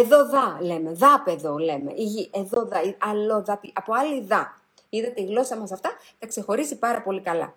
Εδώ 0.00 0.28
δά 0.28 0.58
λέμε, 0.60 0.92
δάπεδο 0.92 1.58
λέμε, 1.58 1.92
η 1.94 2.02
γη, 2.02 2.30
εδώ 2.34 2.64
δά, 2.66 2.80
αλλοδαπή, 2.98 3.72
από 3.74 3.92
άλλη 3.94 4.20
δά. 4.20 4.60
Είδατε 4.88 5.20
η 5.20 5.24
γλώσσα 5.24 5.56
μας 5.56 5.72
αυτά, 5.72 5.90
τα 6.18 6.26
ξεχωρίζει 6.26 6.78
πάρα 6.78 7.02
πολύ 7.02 7.20
καλά. 7.20 7.54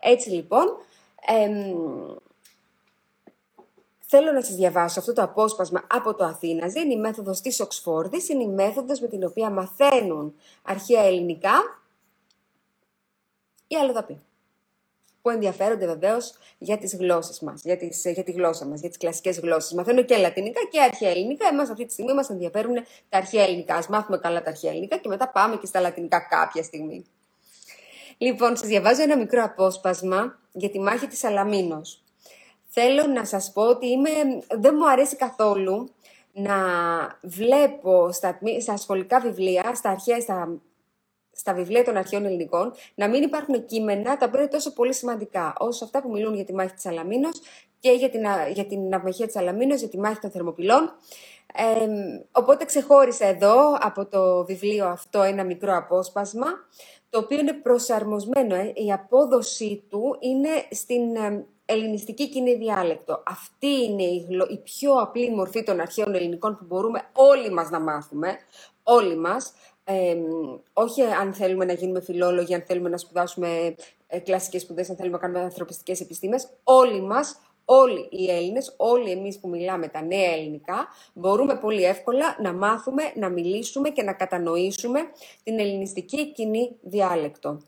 Έτσι 0.00 0.30
λοιπόν, 0.30 0.76
θέλω 4.00 4.32
να 4.32 4.42
σας 4.42 4.54
διαβάσω 4.54 5.00
αυτό 5.00 5.12
το 5.12 5.22
απόσπασμα 5.22 5.84
από 5.90 6.14
το 6.14 6.24
Αθήναζε, 6.24 6.80
είναι 6.80 6.92
η 6.92 6.98
μέθοδος 6.98 7.40
της 7.40 7.60
Οξφόρδης, 7.60 8.28
είναι 8.28 8.42
η 8.42 8.48
μέθοδος 8.48 9.00
με 9.00 9.08
την 9.08 9.24
οποία 9.24 9.50
μαθαίνουν 9.50 10.34
αρχαία 10.62 11.02
ελληνικά 11.02 11.82
οι 13.66 13.76
αλλοδαποί 13.76 14.20
που 15.22 15.30
ενδιαφέρονται 15.30 15.86
βεβαίως 15.86 16.34
για 16.58 16.78
τις 16.78 16.96
γλώσσες 16.96 17.40
μας, 17.40 17.62
για, 17.64 17.78
για 18.12 18.24
τη 18.24 18.32
γλώσσα 18.32 18.66
μας, 18.66 18.80
για 18.80 18.88
τις 18.88 18.98
κλασικές 18.98 19.38
γλώσσες. 19.38 19.72
Μαθαίνω 19.72 20.02
και 20.02 20.16
λατινικά 20.16 20.60
και 20.70 20.80
αρχαία 20.80 21.10
ελληνικά. 21.10 21.48
Εμάς 21.48 21.70
αυτή 21.70 21.84
τη 21.84 21.92
στιγμή 21.92 22.14
μας 22.14 22.30
ενδιαφέρουν 22.30 22.74
τα 23.08 23.18
αρχαία 23.18 23.42
ελληνικά. 23.42 23.74
Α 23.74 23.82
μάθουμε 23.88 24.18
καλά 24.18 24.42
τα 24.42 24.50
αρχαία 24.50 24.70
ελληνικά 24.70 24.96
και 24.96 25.08
μετά 25.08 25.28
πάμε 25.28 25.56
και 25.56 25.66
στα 25.66 25.80
λατινικά 25.80 26.20
κάποια 26.20 26.62
στιγμή. 26.62 27.04
Λοιπόν, 28.18 28.56
σας 28.56 28.68
διαβάζω 28.68 29.02
ένα 29.02 29.16
μικρό 29.16 29.42
απόσπασμα 29.42 30.38
για 30.52 30.70
τη 30.70 30.80
μάχη 30.80 31.06
της 31.06 31.24
Αλαμίνος. 31.24 32.02
Θέλω 32.68 33.06
να 33.06 33.24
σας 33.24 33.52
πω 33.52 33.62
ότι 33.62 33.86
είμαι... 33.86 34.10
δεν 34.58 34.74
μου 34.78 34.90
αρέσει 34.90 35.16
καθόλου 35.16 35.90
να 36.32 36.56
βλέπω 37.22 38.12
στα, 38.12 38.38
στα 38.60 38.76
σχολικά 38.76 39.20
βιβλία, 39.20 39.72
στα 39.74 39.90
αρχαία, 39.90 40.20
στα, 40.20 40.60
στα 41.42 41.54
βιβλία 41.54 41.84
των 41.84 41.96
αρχαίων 41.96 42.24
ελληνικών, 42.24 42.72
να 42.94 43.08
μην 43.08 43.22
υπάρχουν 43.22 43.64
κείμενα 43.64 44.16
τα 44.16 44.26
οποία 44.26 44.40
είναι 44.40 44.48
τόσο 44.48 44.72
πολύ 44.72 44.94
σημαντικά, 44.94 45.54
όσο 45.58 45.84
αυτά 45.84 46.02
που 46.02 46.10
μιλούν 46.10 46.34
για 46.34 46.44
τη 46.44 46.54
μάχη 46.54 46.74
της 46.74 46.86
Αλαμίνος 46.86 47.40
και 47.80 47.90
για 47.90 48.10
την, 48.10 48.20
για 48.52 48.66
την 48.66 48.88
ναυμαχία 48.88 49.26
της 49.26 49.36
Αλαμίνος, 49.36 49.78
για 49.78 49.88
τη 49.88 49.98
μάχη 49.98 50.20
των 50.20 50.30
Θερμοπυλών. 50.30 50.92
Ε, 51.54 51.86
οπότε 52.32 52.64
ξεχώρισα 52.64 53.26
εδώ 53.26 53.74
από 53.80 54.06
το 54.06 54.44
βιβλίο 54.44 54.86
αυτό 54.86 55.22
ένα 55.22 55.44
μικρό 55.44 55.76
απόσπασμα, 55.76 56.46
το 57.10 57.18
οποίο 57.18 57.38
είναι 57.38 57.52
προσαρμοσμένο. 57.52 58.54
Ε. 58.54 58.72
Η 58.74 58.92
απόδοσή 58.92 59.84
του 59.88 60.16
είναι 60.20 60.48
στην 60.70 61.02
ελληνιστική 61.64 62.28
κοινή 62.28 62.54
διάλεκτο. 62.54 63.22
Αυτή 63.26 63.84
είναι 63.84 64.02
η, 64.02 64.26
η 64.50 64.58
πιο 64.58 64.92
απλή 64.92 65.30
μορφή 65.30 65.62
των 65.62 65.80
αρχαίων 65.80 66.14
ελληνικών 66.14 66.56
που 66.56 66.64
μπορούμε 66.64 67.02
όλοι 67.12 67.50
μας 67.50 67.70
να 67.70 67.80
μάθουμε, 67.80 68.36
όλοι 68.82 69.16
μας, 69.16 69.52
όχι 70.72 71.02
αν 71.02 71.34
θέλουμε 71.34 71.64
να 71.64 71.72
γίνουμε 71.72 72.00
φιλόλογοι, 72.00 72.54
αν 72.54 72.62
θέλουμε 72.66 72.88
να 72.88 72.96
σπουδάσουμε 72.96 73.74
ε, 74.06 74.18
κλασικές 74.18 74.62
σπουδές, 74.62 74.90
αν 74.90 74.96
θέλουμε 74.96 75.16
να 75.16 75.22
κάνουμε 75.22 75.40
ανθρωπιστικές 75.40 76.00
επιστήμες, 76.00 76.48
όλοι 76.64 77.00
μας, 77.00 77.40
όλοι 77.64 78.08
οι 78.10 78.30
Έλληνες, 78.30 78.74
όλοι 78.76 79.10
εμείς 79.10 79.38
που 79.38 79.48
μιλάμε 79.48 79.88
τα 79.88 80.02
νέα 80.02 80.32
ελληνικά, 80.32 80.88
μπορούμε 81.14 81.56
πολύ 81.56 81.84
εύκολα 81.84 82.36
να 82.42 82.52
μάθουμε, 82.52 83.02
να 83.14 83.28
μιλήσουμε 83.28 83.88
και 83.90 84.02
να 84.02 84.12
κατανοήσουμε 84.12 85.00
την 85.42 85.58
ελληνιστική 85.58 86.32
κοινή 86.32 86.76
διάλεκτο. 86.82 87.60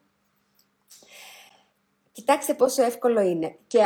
Κοιτάξτε 2.13 2.55
πόσο 2.55 2.83
εύκολο 2.83 3.21
είναι. 3.21 3.57
Και, 3.67 3.79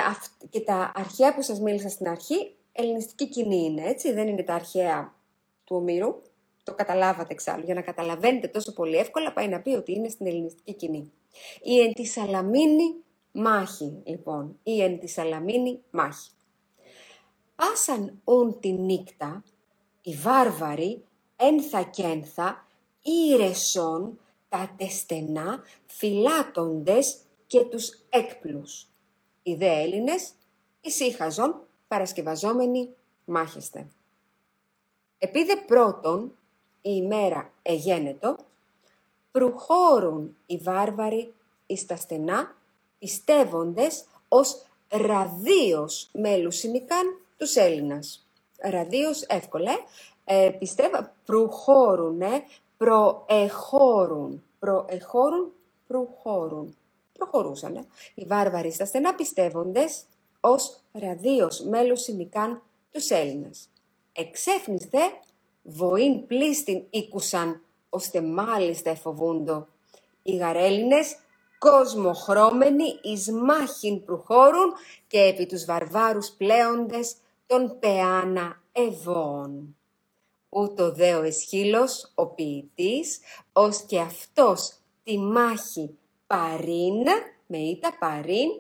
και 0.51 0.61
τα 0.61 0.93
αρχαία 0.95 1.35
που 1.35 1.43
σας 1.43 1.61
μίλησα 1.61 1.89
στην 1.89 2.09
αρχή, 2.09 2.55
ελληνιστική 2.73 3.29
κοινή 3.29 3.65
είναι, 3.65 3.83
έτσι. 3.85 4.13
Δεν 4.13 4.29
είναι 4.29 4.43
τα 4.43 4.55
αρχαία 4.55 5.15
του 5.65 5.77
Ομήρου. 5.77 6.23
Το 6.69 6.75
καταλάβατε 6.75 7.33
εξάλλου. 7.33 7.65
Για 7.65 7.75
να 7.75 7.81
καταλαβαίνετε 7.81 8.49
τόσο 8.49 8.73
πολύ 8.73 8.97
εύκολα, 8.97 9.33
πάει 9.33 9.49
να 9.49 9.61
πει 9.61 9.71
ότι 9.71 9.93
είναι 9.93 10.09
στην 10.09 10.27
ελληνιστική 10.27 10.75
κοινή. 10.75 11.13
Η 11.63 11.81
εν 11.81 11.93
τη 11.93 12.05
Σαλαμίνη 12.07 12.95
μάχη, 13.33 14.03
λοιπόν. 14.05 14.59
Η 14.63 14.83
εν 14.83 14.99
τη 14.99 15.07
Σαλαμίνη 15.07 15.83
μάχη. 15.91 16.31
Πάσαν 17.55 18.21
ούν 18.25 18.61
τη 18.61 18.73
νύκτα, 18.73 19.45
οι 20.03 20.15
βάρβαροι, 20.15 21.05
ένθα 21.37 21.83
και 21.83 22.03
ένθα, 22.03 22.67
ήρεσον, 23.03 24.19
τα 24.49 24.75
τεστενά, 24.77 25.63
φυλάτοντες 25.87 27.19
και 27.47 27.61
τους 27.61 28.03
έκπλους. 28.09 28.87
Οι 29.43 29.55
δε 29.55 29.81
Έλληνες 29.81 30.33
ησύχαζον 30.81 31.67
παρασκευαζόμενοι 31.89 32.95
μάχεστε. 33.25 33.87
Επίδε 35.19 35.57
πρώτον 35.57 36.38
η 36.83 36.91
ημέρα 36.95 37.51
εγένετο, 37.63 38.37
προυχώρουν 39.31 40.37
οι 40.47 40.57
βάρβαροι 40.57 41.35
εις 41.67 41.87
τα 41.87 41.97
στενά, 41.97 42.57
πιστεύοντες 42.99 44.05
ως 44.29 44.63
ραδίος 44.89 46.09
μέλουσινικαν 46.13 47.21
τους 47.37 47.57
Έλληνας. 47.57 48.27
Ραδίος 48.59 49.23
εύκολα, 49.23 49.73
ε, 50.25 50.51
πιστεύω, 50.59 51.11
προυχώρουνε, 51.25 52.43
προεχώρουν, 52.77 54.43
προεχώρουν, 54.59 55.53
προυχώρουν 55.87 56.77
προχωρούσαν 57.19 57.87
οι 58.15 58.25
βάρβαροι 58.25 58.73
στα 58.73 58.85
στενά 58.85 59.15
πιστεύοντες 59.15 60.05
ως 60.41 60.81
ραδίος 60.93 61.61
μέλους 61.61 62.03
σημικάν 62.03 62.63
τους 62.93 63.11
Έλληνας. 63.11 63.69
Εξέφνης 64.13 64.85
δε 64.85 65.03
βοήν 65.69 66.27
πλήστην 66.27 66.83
οίκουσαν, 66.91 67.63
ώστε 67.89 68.21
μάλιστα 68.21 68.91
εφοβούντο. 68.91 69.67
Οι 70.23 70.37
γαρέλληνες 70.37 71.17
κόσμοχρώμενοι 71.59 72.99
εις 73.03 73.31
μάχην 73.33 74.05
προχώρουν 74.05 74.73
και 75.07 75.21
επί 75.21 75.47
τους 75.47 75.65
βαρβάρους 75.65 76.29
πλέοντες 76.29 77.17
των 77.47 77.79
πεάνα 77.79 78.61
ευών. 78.73 79.77
Ούτω 80.49 80.93
δε 80.93 81.15
ο 81.15 81.23
Εσχύλος, 81.23 82.13
ο 82.15 82.27
ποιητής, 82.27 83.21
ως 83.53 83.83
και 83.83 84.01
αυτός 84.01 84.73
τη 85.05 85.19
μάχη 85.19 85.99
παρίν, 86.27 87.05
με 87.47 87.59
ήττα, 87.59 87.97
παρίν, 87.99 88.51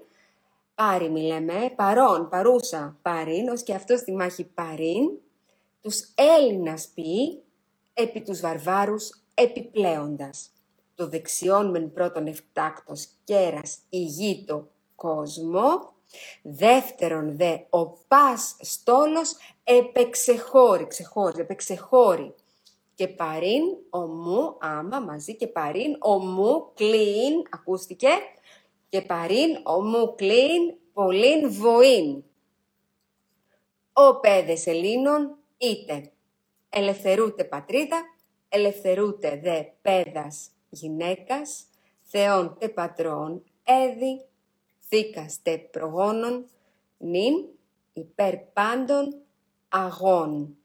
πάρη 0.75 1.09
λέμε, 1.09 1.73
παρόν, 1.77 2.29
παρούσα, 2.29 2.97
παρίν, 3.03 3.49
ως 3.49 3.62
και 3.62 3.75
αυτός 3.75 4.01
στη 4.01 4.12
μάχη 4.12 4.44
παρίν, 4.44 5.11
τους 5.81 6.12
Έλληνας 6.14 6.88
πει, 6.95 7.43
επί 7.95 8.23
τους 8.23 8.41
βαρβάρους 8.41 9.23
επιπλέοντας. 9.35 10.51
Το 10.95 11.09
δεξιόν 11.09 11.71
μεν 11.71 11.93
πρώτον 11.93 12.27
εφτάκτος 12.27 13.09
κέρας 13.25 13.79
ηγείτο 13.88 14.69
κόσμο, 14.95 15.93
δεύτερον 16.43 17.37
δε 17.37 17.57
ο 17.71 17.87
πας 17.87 18.57
στόλος 18.61 19.35
επεξεχώρη, 19.64 20.87
ξεχώρη, 20.87 21.41
επεξεχώρη 21.41 22.35
και 22.95 23.09
παρήν 23.09 23.62
ομού, 23.91 24.57
άμα 24.61 25.01
μαζί 25.01 25.37
και 25.37 25.47
παρήν 25.47 25.97
ομού 25.99 26.73
κλείν, 26.75 27.43
ακούστηκε, 27.51 28.09
και 28.88 29.01
παρήν 29.01 29.61
ομού 29.62 30.14
κλείν 30.14 30.77
πολλήν 30.93 31.53
βοήν. 31.53 32.23
Ο 33.93 34.21
πέδες 34.21 34.67
Ελλήνων 34.67 35.38
είτε 35.59 36.12
ελευθερούτε 36.68 37.44
πατρίδα, 37.44 38.03
ελευθερούτε 38.49 39.40
δε 39.42 39.62
πέδας 39.83 40.51
γυναίκας, 40.71 41.64
θεών 42.03 42.57
τε 42.59 42.68
πατρών 42.68 43.42
έδι, 43.64 44.25
θήκας 44.88 45.42
τε 45.42 45.59
προγόνων, 45.59 46.47
νυν 46.99 47.35
υπέρ 47.92 48.37
πάντων 48.37 49.16
αγών. 49.68 50.57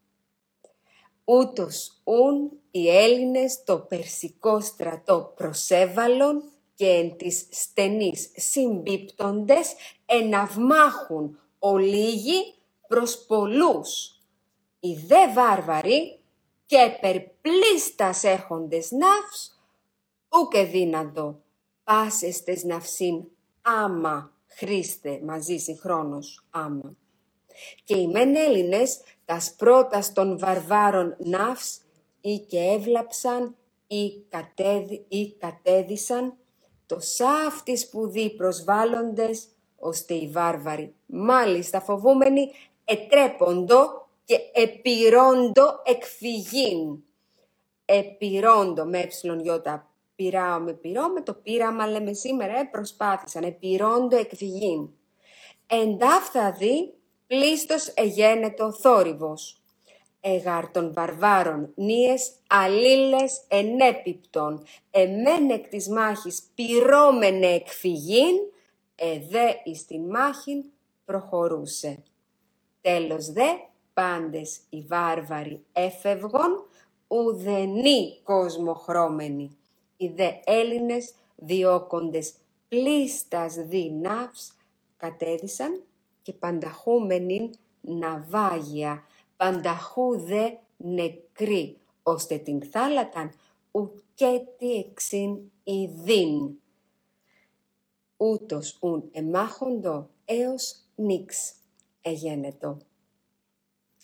Ούτως 1.26 2.02
ούν 2.04 2.52
οι 2.72 2.90
Έλληνες 2.90 3.64
το 3.64 3.80
περσικό 3.80 4.60
στρατό 4.60 5.34
προσέβαλον 5.36 6.44
και 6.76 6.88
εν 6.88 7.18
της 7.18 7.48
στενής 7.52 8.32
συμπίπτοντες 8.36 9.74
εναυμάχουν 10.06 11.40
ολίγοι 11.60 12.54
προς 12.88 13.26
πολλούς. 13.26 14.18
Οι 14.86 14.94
δε 15.08 15.34
βάρβαροι 15.34 16.20
και 16.66 16.98
περπλίστας 17.02 18.24
έχοντες 18.24 18.92
ναύς, 18.92 19.62
ούκε 20.30 20.64
δύνατο 20.64 21.42
πάσεστες 21.84 22.64
ναυσίν 22.64 23.24
άμα 23.62 24.32
χρήστε 24.48 25.20
μαζί 25.24 25.58
συγχρόνως 25.58 26.46
άμα. 26.50 26.96
Και 27.84 27.98
οι 27.98 28.08
μεν 28.08 28.36
Έλληνες 28.36 29.00
τας 29.26 29.54
πρώτας 29.58 30.14
των 30.14 30.40
βαρβάρων 30.40 31.16
ναύς 31.20 31.82
ή 32.22 32.38
και 32.38 32.60
έβλαψαν 32.60 33.56
ή, 33.88 34.22
κατέδι, 34.30 35.06
ή 35.08 35.32
κατέδισαν 35.32 36.38
το 36.86 37.00
σάφτι 37.00 37.78
σπουδή 37.78 38.36
προσβάλλοντες, 38.36 39.48
ώστε 39.80 40.14
οι 40.14 40.28
βάρβαροι, 40.28 40.96
μάλιστα 41.06 41.82
φοβούμενοι, 41.82 42.52
ετρέποντο 42.86 44.03
και 44.26 44.40
επιρόντο 44.54 45.82
εκφυγήν. 45.84 47.04
Επιρόντο 47.86 48.86
με 48.86 49.00
έψιλον 49.00 49.40
γιώτα 49.40 49.94
πειράω 50.16 50.60
με 50.60 50.74
πειρό, 50.74 51.10
με 51.10 51.22
το 51.22 51.34
πείραμα 51.34 51.88
λέμε 51.88 52.14
σήμερα, 52.14 52.60
ε, 52.60 52.64
προσπάθησαν, 52.72 53.44
επιρόντο 53.44 54.18
εκφυγήν. 54.18 54.90
Εντάφθα 55.68 56.52
δει 56.52 56.94
πλήστος 57.28 57.88
εγένετο 57.88 58.72
θόρυβος. 58.72 59.58
Εγάρ 60.26 60.72
των 60.72 60.94
βαρβάρων 60.94 61.72
νίες 61.76 62.32
αλλήλες 62.48 63.42
ενέπιπτον, 63.48 64.66
εμέν 64.92 65.50
εκ 65.50 65.68
της 65.68 65.90
μάχης 65.90 66.44
πυρώμενε 66.56 67.48
εκφυγήν, 67.48 68.36
εδέ 68.96 69.62
εις 69.64 69.86
την 69.86 70.10
μάχην 70.10 70.64
προχωρούσε. 71.06 72.04
Τέλος 72.82 73.32
δε, 73.32 73.48
πάντες 73.94 74.60
οι 74.70 74.82
βάρβαροι 74.82 75.66
έφευγον, 75.72 76.66
ουδενή 77.08 78.20
κόσμο 78.24 78.74
χρώμενοι. 78.74 79.58
Οι 79.98 80.08
δε 80.08 80.30
Έλληνες 80.44 81.14
διώκοντες 81.36 82.34
πλήστας 82.68 83.54
δυνάυς 83.54 84.54
κατέδισαν 84.98 85.84
και 86.22 86.34
πανταχούμενην 86.34 87.50
ναυάγια, 87.82 89.04
πανταχού 89.38 90.20
δε 90.20 90.50
νεκρή, 90.78 91.78
ώστε 92.04 92.38
την 92.38 92.64
θάλαταν 92.64 93.32
ουκέτι 93.72 94.76
εξήν 94.76 95.38
ιδίν. 95.64 96.58
Ούτως 98.18 98.78
ουν 98.82 99.10
εμάχοντο 99.12 100.10
έως 100.26 100.76
νίξ 100.96 101.54
εγένετο. 102.02 102.78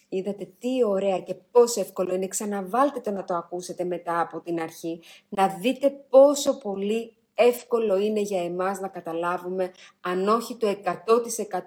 Είδατε 0.09 0.45
τι 0.59 0.83
ωραία 0.85 1.19
και 1.19 1.35
πόσο 1.51 1.79
εύκολο 1.81 2.13
είναι. 2.13 2.27
Ξαναβάλτε 2.27 2.99
το 2.99 3.11
να 3.11 3.23
το 3.23 3.35
ακούσετε 3.35 3.83
μετά 3.83 4.19
από 4.19 4.39
την 4.39 4.59
αρχή. 4.61 5.01
Να 5.29 5.47
δείτε 5.47 5.89
πόσο 5.89 6.57
πολύ 6.57 7.13
εύκολο 7.39 7.97
είναι 7.97 8.19
για 8.19 8.43
εμάς 8.43 8.79
να 8.79 8.87
καταλάβουμε 8.87 9.71
αν 10.01 10.27
όχι 10.27 10.55
το 10.55 10.75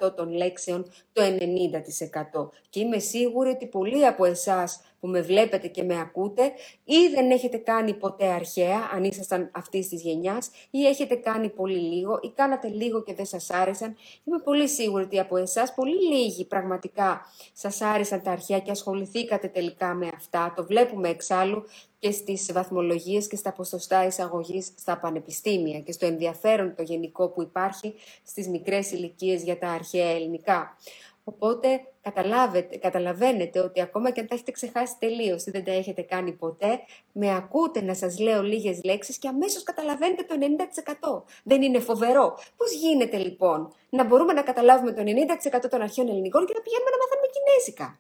100% 0.01 0.17
των 0.17 0.33
λέξεων, 0.33 0.91
το 1.13 1.23
90%. 1.23 2.49
Και 2.71 2.81
είμαι 2.81 2.99
σίγουρη 2.99 3.51
ότι 3.51 3.67
πολλοί 3.67 4.07
από 4.07 4.25
εσάς 4.25 4.81
που 5.01 5.09
με 5.09 5.21
βλέπετε 5.21 5.69
και 5.69 5.83
με 5.83 6.01
ακούτε 6.01 6.53
ή 6.85 7.09
δεν 7.15 7.31
έχετε 7.31 7.57
κάνει 7.57 7.95
ποτέ 7.95 8.27
αρχαία, 8.27 8.91
αν 8.95 9.05
ήσασταν 9.05 9.51
αυτής 9.55 9.89
της 9.89 10.03
γενιάς, 10.03 10.51
ή 10.71 10.87
έχετε 10.87 11.15
κάνει 11.15 11.49
πολύ 11.49 11.79
λίγο 11.79 12.19
ή 12.23 12.31
κάνατε 12.31 12.69
λίγο 12.69 13.03
και 13.03 13.15
δεν 13.15 13.27
σας 13.27 13.51
άρεσαν. 13.51 13.97
Είμαι 14.25 14.39
πολύ 14.39 14.69
σίγουρη 14.69 15.05
ότι 15.05 15.21
από 15.21 15.37
εσάς 15.37 15.75
πολύ 15.75 16.15
λίγοι 16.15 16.45
πραγματικά 16.45 17.21
σας 17.53 17.81
άρεσαν 17.81 18.23
τα 18.23 18.31
αρχαία 18.31 18.59
και 18.59 18.71
ασχοληθήκατε 18.71 19.49
τελικά 19.49 19.95
με 19.95 20.11
αυτά. 20.17 20.53
Το 20.57 20.65
βλέπουμε 20.65 21.09
εξάλλου 21.09 21.65
και 22.03 22.11
στις 22.11 22.53
βαθμολογίες 22.53 23.27
και 23.27 23.37
στα 23.37 23.53
ποσοστά 23.53 24.07
εισαγωγής 24.07 24.73
στα 24.79 24.99
πανεπιστήμια 24.99 25.81
και 25.81 25.93
στο 25.93 26.07
ενδιαφέρον 26.07 26.75
το 26.77 26.83
γενικό 26.83 27.29
που 27.29 27.43
υπάρχει 27.43 27.95
στις 28.25 28.49
μικρές 28.49 28.91
ηλικίες 28.91 29.43
για 29.43 29.59
τα 29.59 29.69
αρχαία 29.69 30.11
ελληνικά. 30.11 30.77
Οπότε 31.25 31.81
καταλαβαίνετε 32.81 33.61
ότι 33.61 33.81
ακόμα 33.81 34.11
και 34.11 34.21
αν 34.21 34.27
τα 34.27 34.35
έχετε 34.35 34.51
ξεχάσει 34.51 34.95
τελείως 34.99 35.47
ή 35.47 35.51
δεν 35.51 35.65
τα 35.65 35.73
έχετε 35.73 36.03
κάνει 36.03 36.33
ποτέ, 36.33 36.81
με 37.13 37.35
ακούτε 37.35 37.83
να 37.83 37.95
σας 37.95 38.19
λέω 38.19 38.43
λίγες 38.43 38.81
λέξεις 38.85 39.19
και 39.19 39.29
αμέσως 39.29 39.63
καταλαβαίνετε 39.63 40.23
το 40.23 40.35
90%. 41.21 41.23
Δεν 41.43 41.63
είναι 41.63 41.79
φοβερό. 41.81 42.39
Πώς 42.57 42.73
γίνεται 42.73 43.17
λοιπόν 43.17 43.73
να 43.91 44.05
μπορούμε 44.05 44.33
να 44.33 44.43
καταλάβουμε 44.43 44.93
το 44.93 45.03
90% 45.65 45.69
των 45.71 45.83
αρχαίων 45.83 46.09
ελληνικών 46.09 46.47
και 46.47 46.53
να 46.57 46.61
πηγαίνουμε 46.61 46.91
να 46.91 46.97
μάθουμε 46.97 47.27
κινέζικα; 47.33 47.99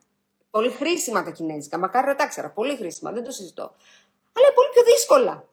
Πολύ 0.52 0.70
χρήσιμα 0.70 1.22
τα 1.22 1.30
κινέζικα. 1.30 1.78
Μακάρι 1.78 2.06
να 2.06 2.14
τα 2.14 2.26
ξέρα. 2.26 2.50
Πολύ 2.50 2.76
χρήσιμα. 2.76 3.12
Δεν 3.12 3.24
το 3.24 3.30
συζητώ. 3.30 3.62
Αλλά 4.32 4.46
είναι 4.46 4.54
πολύ 4.54 4.68
πιο 4.72 4.82
δύσκολα. 4.82 5.48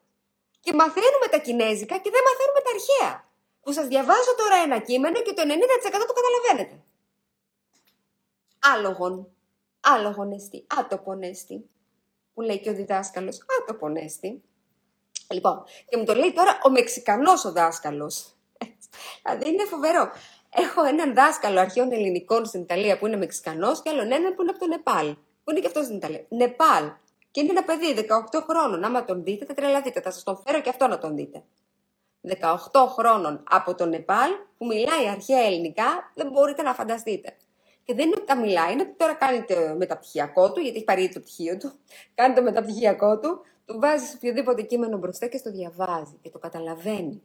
Και 0.60 0.72
μαθαίνουμε 0.72 1.26
τα 1.30 1.38
κινέζικα 1.38 1.98
και 1.98 2.10
δεν 2.10 2.22
μαθαίνουμε 2.28 2.60
τα 2.64 2.70
αρχαία. 2.76 3.28
Που 3.62 3.72
σας 3.72 3.86
διαβάζω 3.86 4.34
τώρα 4.36 4.56
ένα 4.56 4.78
κείμενο 4.78 5.22
και 5.22 5.32
το 5.32 5.42
90% 5.42 6.06
το 6.06 6.14
καταλαβαίνετε. 6.18 6.82
Άλογον. 8.58 9.28
Άλογον 9.80 10.32
εστί. 10.32 10.66
Άτοπον 10.78 11.22
εστί. 11.22 11.70
Που 12.34 12.40
λέει 12.40 12.60
και 12.60 12.70
ο 12.70 12.74
διδάσκαλος. 12.74 13.44
Άτοπον 13.60 13.96
εστί. 13.96 14.42
Λοιπόν, 15.30 15.64
και 15.88 15.96
μου 15.96 16.04
το 16.04 16.14
λέει 16.14 16.32
τώρα 16.32 16.58
ο 16.64 16.70
Μεξικανός 16.70 17.44
ο 17.44 17.52
δάσκαλος. 17.52 18.34
Δηλαδή 19.22 19.48
είναι 19.48 19.64
φοβερό. 19.64 20.10
Έχω 20.50 20.84
έναν 20.84 21.14
δάσκαλο 21.14 21.60
αρχαίων 21.60 21.92
ελληνικών 21.92 22.44
στην 22.44 22.60
Ιταλία 22.60 22.98
που 22.98 23.06
είναι 23.06 23.16
Μεξικανός 23.16 23.82
και 23.82 23.90
άλλον 23.90 24.12
έναν 24.12 24.34
που 24.34 24.42
είναι 24.42 24.50
από 24.50 24.58
το 24.58 24.66
Νεπάλ. 24.66 25.14
Που 25.44 25.50
είναι 25.50 25.60
και 25.60 25.66
αυτός 25.66 25.84
στην 25.84 25.96
Ιταλία. 25.96 26.24
Νεπάλ. 26.28 26.90
Και 27.30 27.40
είναι 27.40 27.50
ένα 27.50 27.64
παιδί 27.64 28.06
18 28.32 28.44
χρόνων. 28.48 28.84
Άμα 28.84 29.04
τον 29.04 29.24
δείτε, 29.24 29.44
θα 29.44 29.54
τρελαθείτε. 29.54 30.00
Θα 30.00 30.10
σας 30.10 30.22
τον 30.22 30.42
φέρω 30.46 30.60
και 30.60 30.68
αυτό 30.68 30.86
να 30.86 30.98
τον 30.98 31.14
δείτε. 31.14 31.42
18 32.22 32.86
χρόνων 32.88 33.44
από 33.50 33.74
το 33.74 33.86
Νεπάλ 33.86 34.30
που 34.58 34.66
μιλάει 34.66 35.08
αρχαία 35.08 35.40
ελληνικά, 35.40 36.12
δεν 36.14 36.28
μπορείτε 36.30 36.62
να 36.62 36.74
φανταστείτε. 36.74 37.36
Και 37.84 37.94
δεν 37.94 38.06
είναι 38.06 38.14
ότι 38.16 38.26
τα 38.26 38.36
μιλάει, 38.36 38.72
είναι 38.72 38.82
ότι 38.82 38.94
τώρα 38.96 39.14
κάνει 39.14 39.42
το 39.42 39.54
μεταπτυχιακό 39.76 40.52
του, 40.52 40.60
γιατί 40.60 40.76
έχει 40.76 40.84
πάρει 40.84 41.08
το 41.08 41.20
πτυχίο 41.20 41.56
του. 41.56 41.72
Κάνει 42.14 42.34
το 42.34 42.42
μεταπτυχιακό 42.42 43.18
του, 43.18 43.40
του 43.64 43.78
βάζει 43.80 44.14
οποιοδήποτε 44.14 44.62
κείμενο 44.62 44.98
μπροστά 44.98 45.26
και 45.26 45.36
στο 45.36 45.50
διαβάζει 45.50 46.18
και 46.22 46.30
το 46.30 46.38
καταλαβαίνει. 46.38 47.22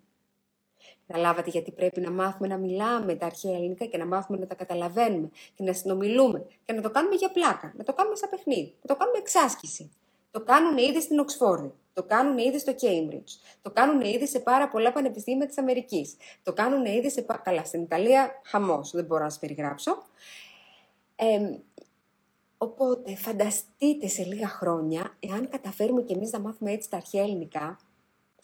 Καταλάβατε 1.07 1.49
γιατί 1.49 1.71
πρέπει 1.71 2.01
να 2.01 2.11
μάθουμε 2.11 2.47
να 2.47 2.57
μιλάμε 2.57 3.15
τα 3.15 3.25
αρχαία 3.25 3.55
ελληνικά 3.55 3.85
και 3.85 3.97
να 3.97 4.05
μάθουμε 4.05 4.37
να 4.37 4.47
τα 4.47 4.55
καταλαβαίνουμε 4.55 5.29
και 5.55 5.63
να 5.63 5.73
συνομιλούμε 5.73 6.45
και 6.65 6.73
να 6.73 6.81
το 6.81 6.89
κάνουμε 6.89 7.15
για 7.15 7.31
πλάκα, 7.31 7.73
να 7.77 7.83
το 7.83 7.93
κάνουμε 7.93 8.15
σαν 8.15 8.29
παιχνίδι, 8.29 8.75
να 8.81 8.87
το 8.87 8.95
κάνουμε 8.95 9.17
εξάσκηση. 9.17 9.91
Το 10.31 10.41
κάνουν 10.41 10.77
ήδη 10.77 11.01
στην 11.01 11.19
Οξφόρδη, 11.19 11.73
το 11.93 12.03
κάνουν 12.03 12.37
ήδη 12.37 12.59
στο 12.59 12.73
Cambridge, 12.81 13.57
το 13.61 13.71
κάνουν 13.71 14.01
ήδη 14.01 14.27
σε 14.27 14.39
πάρα 14.39 14.67
πολλά 14.67 14.91
πανεπιστήμια 14.91 15.47
της 15.47 15.57
Αμερικής, 15.57 16.15
το 16.43 16.53
κάνουν 16.53 16.85
ήδη 16.85 17.09
σε... 17.09 17.25
Καλά, 17.43 17.63
στην 17.63 17.81
Ιταλία 17.81 18.41
χαμός, 18.43 18.91
δεν 18.91 19.05
μπορώ 19.05 19.23
να 19.23 19.29
σας 19.29 19.39
περιγράψω. 19.39 20.03
Ε, 21.15 21.57
οπότε 22.57 23.15
φανταστείτε 23.15 24.07
σε 24.07 24.23
λίγα 24.23 24.47
χρόνια, 24.47 25.17
εάν 25.19 25.49
καταφέρουμε 25.49 26.01
και 26.01 26.13
εμείς 26.13 26.31
να 26.31 26.39
μάθουμε 26.39 26.71
έτσι 26.71 26.89
τα 26.89 26.97
αρχαία 26.97 27.21
ελληνικά, 27.21 27.79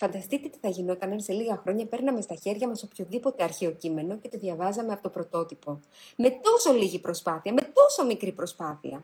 Φανταστείτε 0.02 0.50
τι 0.50 0.58
θα 0.58 0.70
γινόταν 0.70 1.12
αν 1.12 1.20
σε 1.20 1.34
λίγα 1.34 1.58
χρόνια 1.58 1.86
παίρναμε 1.86 2.22
στα 2.22 2.36
χέρια 2.36 2.68
μας 2.68 2.84
οποιοδήποτε 2.84 3.44
αρχαίο 3.44 3.72
κείμενο 3.72 4.18
και 4.18 4.30
το 4.30 4.38
διαβάζαμε 4.38 4.94
από 4.94 5.02
το 5.02 5.10
πρωτότυπο. 5.10 5.80
Με 6.18 6.30
τόσο 6.30 6.74
λίγη 6.74 7.00
προσπάθεια, 7.00 7.54
με 7.54 7.62
τόσο 7.62 8.06
μικρή 8.06 8.32
προσπάθεια. 8.32 9.04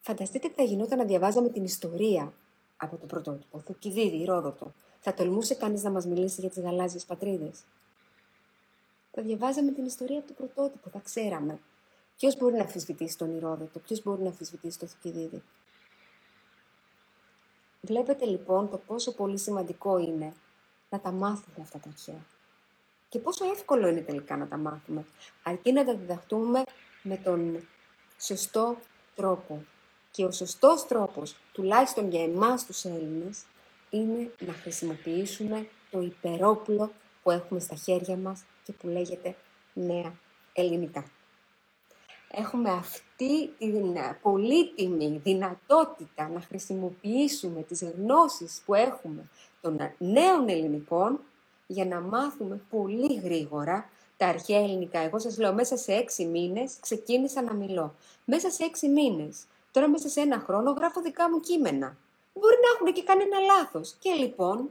Φανταστείτε 0.00 0.48
τι 0.48 0.54
θα 0.54 0.62
γινόταν 0.62 0.98
να 0.98 1.04
διαβάζαμε 1.04 1.48
την 1.48 1.64
ιστορία 1.64 2.32
από 2.76 2.96
το 2.96 3.06
πρωτότυπο. 3.06 3.58
Θοκιδίδη, 3.58 4.16
Ηρόδοτο. 4.16 4.72
Θα 5.00 5.14
τολμούσε 5.14 5.54
κανείς 5.54 5.82
να 5.82 5.90
μας 5.90 6.06
μιλήσει 6.06 6.40
για 6.40 6.50
τις 6.50 6.62
γαλάζιες 6.62 7.04
πατρίδες. 7.04 7.64
Θα 9.12 9.22
διαβάζαμε 9.22 9.72
την 9.72 9.84
ιστορία 9.84 10.18
από 10.18 10.26
το 10.26 10.32
πρωτότυπο, 10.32 10.90
θα 10.90 11.00
ξέραμε. 11.04 11.58
Ποιος 12.16 12.36
μπορεί 12.36 12.54
να 12.54 12.60
αμφισβητήσει 12.60 13.18
τον 13.18 13.36
Ηρόδοτο, 13.36 13.78
ποιος 13.78 14.02
μπορεί 14.02 14.22
να 14.22 14.28
αμφισβητήσει 14.28 14.78
το 14.78 14.86
Θοκιδίδη. 14.86 15.42
Βλέπετε 17.84 18.24
λοιπόν 18.24 18.70
το 18.70 18.76
πόσο 18.86 19.12
πολύ 19.14 19.38
σημαντικό 19.38 19.98
είναι 19.98 20.32
να 20.88 21.00
τα 21.00 21.10
μάθουμε 21.10 21.56
αυτά 21.60 21.78
τα 21.78 21.88
αρχαία. 21.88 22.24
Και 23.08 23.18
πόσο 23.18 23.44
εύκολο 23.44 23.88
είναι 23.88 24.00
τελικά 24.00 24.36
να 24.36 24.46
τα 24.48 24.56
μάθουμε, 24.56 25.04
αρκεί 25.42 25.72
να 25.72 25.84
τα 25.84 25.94
διδαχτούμε 25.94 26.62
με 27.02 27.16
τον 27.16 27.68
σωστό 28.18 28.76
τρόπο. 29.14 29.64
Και 30.10 30.24
ο 30.24 30.30
σωστός 30.30 30.86
τρόπος, 30.86 31.36
τουλάχιστον 31.52 32.10
για 32.10 32.22
εμάς 32.22 32.66
τους 32.66 32.84
Έλληνες, 32.84 33.44
είναι 33.90 34.32
να 34.38 34.52
χρησιμοποιήσουμε 34.52 35.68
το 35.90 36.00
υπερόπλο 36.00 36.92
που 37.22 37.30
έχουμε 37.30 37.60
στα 37.60 37.74
χέρια 37.74 38.16
μας 38.16 38.44
και 38.64 38.72
που 38.72 38.86
λέγεται 38.86 39.36
νέα 39.72 40.14
ελληνικά 40.52 41.04
έχουμε 42.36 42.70
αυτή 42.70 43.48
την 43.58 43.96
πολύτιμη 44.22 45.20
δυνατότητα 45.24 46.28
να 46.28 46.40
χρησιμοποιήσουμε 46.40 47.62
τις 47.62 47.82
γνώσεις 47.82 48.62
που 48.66 48.74
έχουμε 48.74 49.28
των 49.60 49.76
νέων 49.98 50.48
ελληνικών 50.48 51.20
για 51.66 51.84
να 51.84 52.00
μάθουμε 52.00 52.60
πολύ 52.70 53.14
γρήγορα 53.14 53.88
τα 54.16 54.26
αρχαία 54.26 54.58
ελληνικά. 54.58 54.98
Εγώ 54.98 55.18
σας 55.18 55.38
λέω, 55.38 55.52
μέσα 55.52 55.76
σε 55.76 55.92
έξι 55.92 56.24
μήνες 56.24 56.76
ξεκίνησα 56.80 57.42
να 57.42 57.52
μιλώ. 57.52 57.94
Μέσα 58.24 58.50
σε 58.50 58.64
έξι 58.64 58.88
μήνες. 58.88 59.44
Τώρα 59.70 59.88
μέσα 59.88 60.08
σε 60.08 60.20
ένα 60.20 60.38
χρόνο 60.38 60.70
γράφω 60.70 61.00
δικά 61.00 61.30
μου 61.30 61.40
κείμενα. 61.40 61.96
Μπορεί 62.32 62.56
να 62.62 62.68
έχουν 62.74 62.94
και 62.94 63.02
κανένα 63.02 63.38
λάθος. 63.38 63.94
Και 63.98 64.10
λοιπόν, 64.10 64.70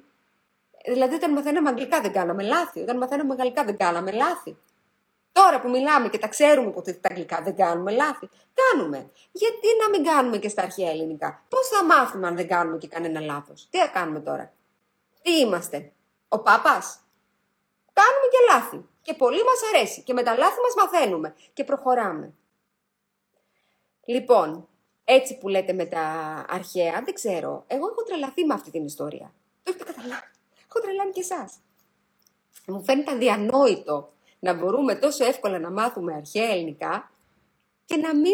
δηλαδή 0.85 1.15
όταν 1.15 1.31
μαθαίναμε 1.31 1.69
αγγλικά 1.69 2.01
δεν 2.01 2.11
κάναμε 2.11 2.43
λάθη, 2.43 2.79
όταν 2.79 2.97
μαθαίναμε 2.97 3.35
γαλλικά 3.35 3.63
δεν 3.63 3.77
κάναμε 3.77 4.11
λάθη. 4.11 4.57
Τώρα 5.33 5.61
που 5.61 5.69
μιλάμε 5.69 6.09
και 6.09 6.17
τα 6.17 6.27
ξέρουμε 6.27 6.73
ότι 6.75 6.93
τα 6.93 7.09
αγγλικά 7.11 7.41
δεν 7.41 7.55
κάνουμε 7.55 7.91
λάθη. 7.91 8.29
Κάνουμε. 8.53 9.11
Γιατί 9.31 9.67
να 9.81 9.89
μην 9.89 10.03
κάνουμε 10.03 10.37
και 10.37 10.49
στα 10.49 10.61
αρχαία 10.61 10.89
ελληνικά; 10.89 11.43
Πώς 11.49 11.67
θα 11.67 11.83
μάθουμε 11.83 12.27
αν 12.27 12.35
δεν 12.35 12.47
κάνουμε 12.47 12.77
και 12.77 12.87
κανένα 12.87 13.19
λάθος; 13.19 13.67
Τι 13.69 13.77
θα 13.77 13.87
κάνουμε 13.87 14.19
τώρα; 14.19 14.53
Τι 15.21 15.39
είμαστε; 15.39 15.91
Ο 16.27 16.39
Πάπας; 16.39 16.99
Κάνουμε 17.93 18.27
και 18.31 18.53
λάθη. 18.53 18.85
Και 19.01 19.13
πολύ 19.13 19.43
μας 19.43 19.59
αρέσει. 19.73 20.01
Και 20.01 20.13
με 20.13 20.23
τα 20.23 20.37
λάθη 20.37 20.59
μας 20.61 20.73
μαθαίνουμε. 20.77 21.35
Και 21.53 21.63
προχωράμε. 21.63 22.33
Λοιπόν, 24.05 24.67
έτσι 25.03 25.37
που 25.37 25.47
λέτε 25.47 25.73
με 25.73 25.85
τα 25.85 25.99
αρχαία, 26.49 27.01
δεν 27.05 27.13
ξέρω. 27.13 27.63
Εγώ 27.67 27.87
έχω 27.87 28.03
τρελαθεί 28.03 28.45
με 28.45 28.53
αυτή 28.53 28.71
την 28.71 28.85
ιστορία. 28.85 29.33
Το 29.63 29.73
έχετε 29.75 29.83
καταλάβει. 29.83 30.31
Έχω 30.69 30.79
τρελάνει 30.79 31.11
και 31.11 31.19
εσάς. 31.19 31.53
Μου 32.67 32.83
φαίνεται 32.83 33.11
αδιανόητο 33.11 34.13
να 34.43 34.53
μπορούμε 34.53 34.95
τόσο 34.95 35.25
εύκολα 35.25 35.59
να 35.59 35.71
μάθουμε 35.71 36.13
αρχαία 36.13 36.49
ελληνικά 36.49 37.11
και 37.85 37.95
να 37.95 38.15
μην 38.15 38.33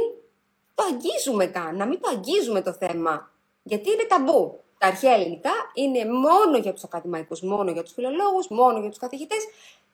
το 0.76 0.84
αγγίζουμε 0.84 1.46
καν, 1.46 1.76
να 1.76 1.86
μην 1.86 2.00
το 2.00 2.10
αγγίζουμε 2.10 2.62
το 2.62 2.74
θέμα. 2.74 3.32
Γιατί 3.64 3.92
είναι 3.92 4.04
ταμπού. 4.04 4.64
Τα 4.78 4.88
αρχαία 4.88 5.14
ελληνικά 5.14 5.52
είναι 5.74 6.06
μόνο 6.06 6.58
για 6.58 6.74
τους 6.74 6.84
ακαδημαϊκούς, 6.84 7.42
μόνο 7.42 7.72
για 7.72 7.84
τους 7.84 7.94
φιλολόγους, 7.94 8.48
μόνο 8.48 8.80
για 8.80 8.90
τους 8.90 8.98
καθηγητές 9.00 9.48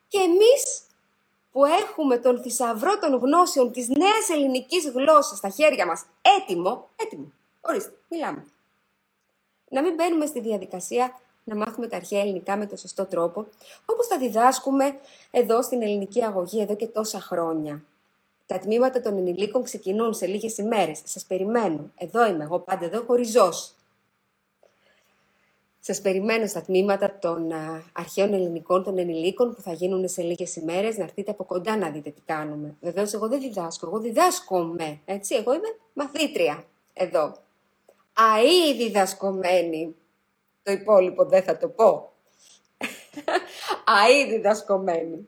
και 0.08 0.17
εμείς 0.17 0.82
που 1.51 1.65
έχουμε 1.65 2.17
τον 2.17 2.41
θησαυρό 2.41 2.97
των 2.99 3.15
γνώσεων 3.15 3.71
της 3.71 3.88
νέας 3.88 4.30
ελληνικής 4.30 4.89
γλώσσας 4.89 5.38
στα 5.38 5.49
χέρια 5.49 5.86
μας, 5.86 6.06
έτοιμο, 6.21 6.89
έτοιμο, 6.95 7.32
ορίστε, 7.62 7.93
μιλάμε. 8.10 8.45
Να 9.69 9.82
μην 9.82 9.93
μπαίνουμε 9.93 10.25
στη 10.25 10.39
διαδικασία 10.39 11.19
να 11.45 11.55
μάθουμε 11.55 11.88
τα 11.88 11.95
αρχαία 11.95 12.21
ελληνικά 12.21 12.58
με 12.58 12.65
τον 12.65 12.77
σωστό 12.77 13.05
τρόπο, 13.05 13.45
όπως 13.86 14.08
τα 14.08 14.17
διδάσκουμε 14.17 14.99
εδώ 15.31 15.62
στην 15.62 15.81
ελληνική 15.81 16.23
αγωγή 16.23 16.62
εδώ 16.62 16.75
και 16.75 16.88
τόσα 16.88 17.19
χρόνια. 17.19 17.84
Τα 18.45 18.60
τμήματα 18.60 19.01
των 19.01 19.17
ενηλίκων 19.17 19.63
ξεκινούν 19.63 20.13
σε 20.13 20.25
λίγες 20.25 20.58
ημέρες. 20.58 21.01
Σας 21.03 21.25
περιμένω. 21.25 21.91
Εδώ 21.97 22.27
είμαι 22.27 22.43
εγώ 22.43 22.60
πάντα 22.60 22.86
εδώ, 22.86 23.03
χωριζός. 23.08 23.73
Σας 25.79 26.01
περιμένω 26.01 26.47
στα 26.47 26.62
τμήματα 26.62 27.17
των 27.19 27.51
αρχαίων 27.93 28.34
ελληνικών, 28.34 28.84
των 28.84 28.97
ενηλίκων 28.97 29.55
που 29.55 29.62
θα 29.62 29.73
γίνουν 29.73 30.08
σε 30.08 30.21
λίγες 30.21 30.55
ημέρες, 30.55 30.97
να 30.97 31.03
έρθετε 31.03 31.31
από 31.31 31.43
κοντά 31.43 31.77
να 31.77 31.89
δείτε 31.89 32.10
τι 32.10 32.21
κάνουμε. 32.25 32.75
Βεβαίως 32.81 33.13
εγώ 33.13 33.27
δεν 33.27 33.39
διδάσκω, 33.39 33.88
εγώ 33.88 33.99
διδάσκομαι, 33.99 34.99
έτσι, 35.05 35.36
εγώ 35.36 35.53
είμαι 35.53 35.75
μαθήτρια 35.93 36.63
εδώ. 36.93 37.36
Αή 38.13 38.75
διδασκομένη, 38.77 39.95
το 40.65 40.71
υπόλοιπο 40.71 41.25
δεν 41.25 41.43
θα 41.43 41.58
το 41.58 41.67
πω. 41.67 42.12
Αή 44.04 44.25
διδασκομένη. 44.30 45.28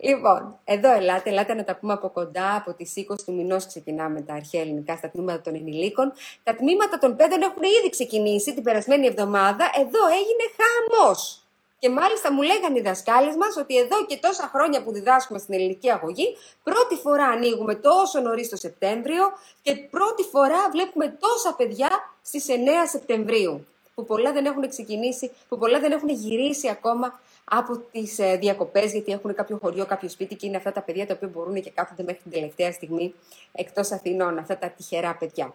Λοιπόν, 0.00 0.58
εδώ 0.64 0.92
ελάτε, 0.92 1.30
ελάτε 1.30 1.54
να 1.54 1.64
τα 1.64 1.76
πούμε 1.76 1.92
από 1.92 2.08
κοντά. 2.08 2.56
Από 2.56 2.74
τις 2.74 2.92
20 2.96 3.02
του 3.24 3.34
μηνός 3.34 3.66
ξεκινάμε 3.66 4.20
τα 4.20 4.34
αρχαία 4.34 4.60
ελληνικά 4.60 4.96
στα 4.96 5.10
τμήματα 5.10 5.40
των 5.40 5.54
ενηλίκων. 5.54 6.12
Τα 6.42 6.54
τμήματα 6.54 6.98
των 6.98 7.16
παιδών 7.16 7.42
έχουν 7.42 7.62
ήδη 7.78 7.90
ξεκινήσει 7.90 8.54
την 8.54 8.62
περασμένη 8.62 9.06
εβδομάδα. 9.06 9.70
Εδώ 9.74 10.06
έγινε 10.06 10.44
χαμός. 10.58 11.38
Και 11.78 11.90
μάλιστα 11.90 12.32
μου 12.32 12.42
λέγανε 12.42 12.78
οι 12.78 12.82
δασκάλες 12.82 13.36
μας 13.36 13.56
ότι 13.56 13.78
εδώ 13.78 14.04
και 14.06 14.16
τόσα 14.16 14.50
χρόνια 14.54 14.82
που 14.82 14.92
διδάσκουμε 14.92 15.38
στην 15.38 15.54
ελληνική 15.54 15.90
αγωγή, 15.90 16.36
πρώτη 16.62 16.94
φορά 16.94 17.26
ανοίγουμε 17.26 17.74
τόσο 17.74 18.20
νωρίς 18.20 18.48
το 18.48 18.56
Σεπτέμβριο 18.56 19.24
και 19.62 19.76
πρώτη 19.76 20.22
φορά 20.22 20.70
βλέπουμε 20.70 21.16
τόσα 21.20 21.54
παιδιά 21.56 21.90
στις 22.22 22.46
9 22.48 22.52
Σεπτεμβρίου. 22.90 23.66
Που 23.94 24.04
πολλά 24.04 24.32
δεν 24.32 24.44
έχουν 24.44 24.68
ξεκινήσει, 24.68 25.30
που 25.48 25.58
πολλά 25.58 25.80
δεν 25.80 25.92
έχουν 25.92 26.08
γυρίσει 26.08 26.68
ακόμα 26.68 27.20
από 27.44 27.78
τις 27.78 28.18
ε, 28.18 28.36
διακοπές, 28.36 28.92
γιατί 28.92 29.12
έχουν 29.12 29.34
κάποιο 29.34 29.58
χωριό, 29.62 29.86
κάποιο 29.86 30.08
σπίτι 30.08 30.34
και 30.34 30.46
είναι 30.46 30.56
αυτά 30.56 30.72
τα 30.72 30.82
παιδιά 30.82 31.06
τα 31.06 31.14
οποία 31.14 31.28
μπορούν 31.28 31.62
και 31.62 31.70
κάθονται 31.70 32.02
μέχρι 32.02 32.22
την 32.22 32.30
τελευταία 32.30 32.72
στιγμή 32.72 33.14
εκτός 33.52 33.90
Αθηνών, 33.92 34.38
αυτά 34.38 34.58
τα 34.58 34.68
τυχερά 34.68 35.16
παιδιά. 35.16 35.54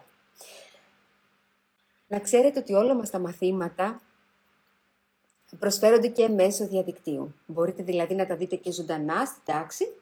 Να 2.06 2.18
ξέρετε 2.18 2.58
ότι 2.58 2.72
όλα 2.72 2.94
μας 2.94 3.10
τα 3.10 3.18
μαθήματα 3.18 4.00
προσφέρονται 5.58 6.08
και 6.08 6.28
μέσω 6.28 6.66
διαδικτύου. 6.66 7.34
Μπορείτε 7.46 7.82
δηλαδή 7.82 8.14
να 8.14 8.26
τα 8.26 8.36
δείτε 8.36 8.56
και 8.56 8.72
ζωντανά 8.72 9.24
στην 9.24 9.42
τάξη, 9.44 9.92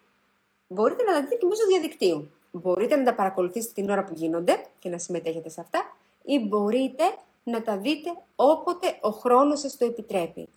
μπορείτε 0.66 1.02
να 1.02 1.12
τα 1.12 1.20
δείτε 1.20 1.34
και 1.34 1.46
μέσω 1.46 1.66
διαδικτύου. 1.66 2.30
Μπορείτε 2.50 2.96
να 2.96 3.04
τα 3.04 3.14
παρακολουθήσετε 3.14 3.72
την 3.74 3.90
ώρα 3.90 4.04
που 4.04 4.12
γίνονται 4.14 4.64
και 4.78 4.88
να 4.88 4.98
συμμετέχετε 4.98 5.48
σε 5.48 5.60
αυτά 5.60 5.96
ή 6.22 6.38
μπορείτε 6.38 7.04
να 7.48 7.62
τα 7.62 7.78
δείτε 7.78 8.10
όποτε 8.36 8.98
ο 9.00 9.10
χρόνος 9.10 9.60
σας 9.60 9.76
το 9.76 9.84
επιτρέπει. 9.84 10.48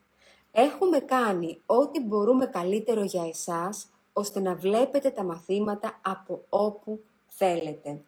Έχουμε 0.51 0.99
κάνει 0.99 1.61
ό,τι 1.65 2.01
μπορούμε 2.01 2.45
καλύτερο 2.45 3.03
για 3.03 3.25
εσάς, 3.27 3.87
ώστε 4.13 4.39
να 4.39 4.55
βλέπετε 4.55 5.09
τα 5.09 5.23
μαθήματα 5.23 5.99
από 6.01 6.43
όπου 6.49 6.99
θέλετε. 7.27 8.01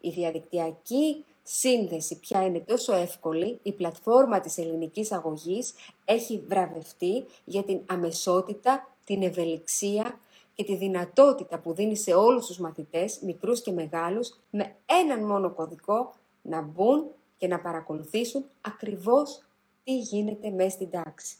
Η 0.00 0.10
διαδικτυακή 0.10 1.24
σύνδεση 1.42 2.18
πια 2.18 2.44
είναι 2.44 2.60
τόσο 2.60 2.94
εύκολη, 2.94 3.58
η 3.62 3.72
πλατφόρμα 3.72 4.40
της 4.40 4.58
ελληνικής 4.58 5.12
αγωγής 5.12 5.74
έχει 6.04 6.44
βραβευτεί 6.48 7.24
για 7.44 7.62
την 7.62 7.80
αμεσότητα, 7.86 8.88
την 9.04 9.22
ευελιξία 9.22 10.18
και 10.54 10.64
τη 10.64 10.76
δυνατότητα 10.76 11.58
που 11.58 11.72
δίνει 11.74 11.96
σε 11.96 12.14
όλους 12.14 12.46
τους 12.46 12.58
μαθητές, 12.58 13.18
μικρούς 13.20 13.62
και 13.62 13.72
μεγάλους, 13.72 14.38
με 14.50 14.74
έναν 15.02 15.24
μόνο 15.26 15.50
κωδικό 15.50 16.12
να 16.42 16.60
μπουν 16.60 17.06
και 17.36 17.46
να 17.46 17.60
παρακολουθήσουν 17.60 18.44
ακριβώς 18.60 19.44
τι 19.84 19.98
γίνεται 19.98 20.50
μέσα 20.50 20.70
στην 20.70 20.90
τάξη. 20.90 21.36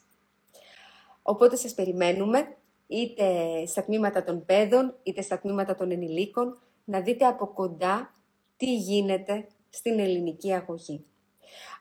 Οπότε 1.23 1.57
σας 1.57 1.75
περιμένουμε 1.75 2.57
είτε 2.87 3.27
στα 3.67 3.85
τμήματα 3.85 4.25
των 4.25 4.45
παιδών, 4.45 4.95
είτε 5.03 5.23
στα 5.23 5.39
τμήματα 5.39 5.75
των 5.75 5.91
ενηλίκων, 5.91 6.59
να 6.85 7.01
δείτε 7.01 7.27
από 7.27 7.47
κοντά 7.47 8.15
τι 8.57 8.77
γίνεται 8.77 9.47
στην 9.71 9.99
ελληνική 9.99 10.53
αγωγή. 10.53 11.05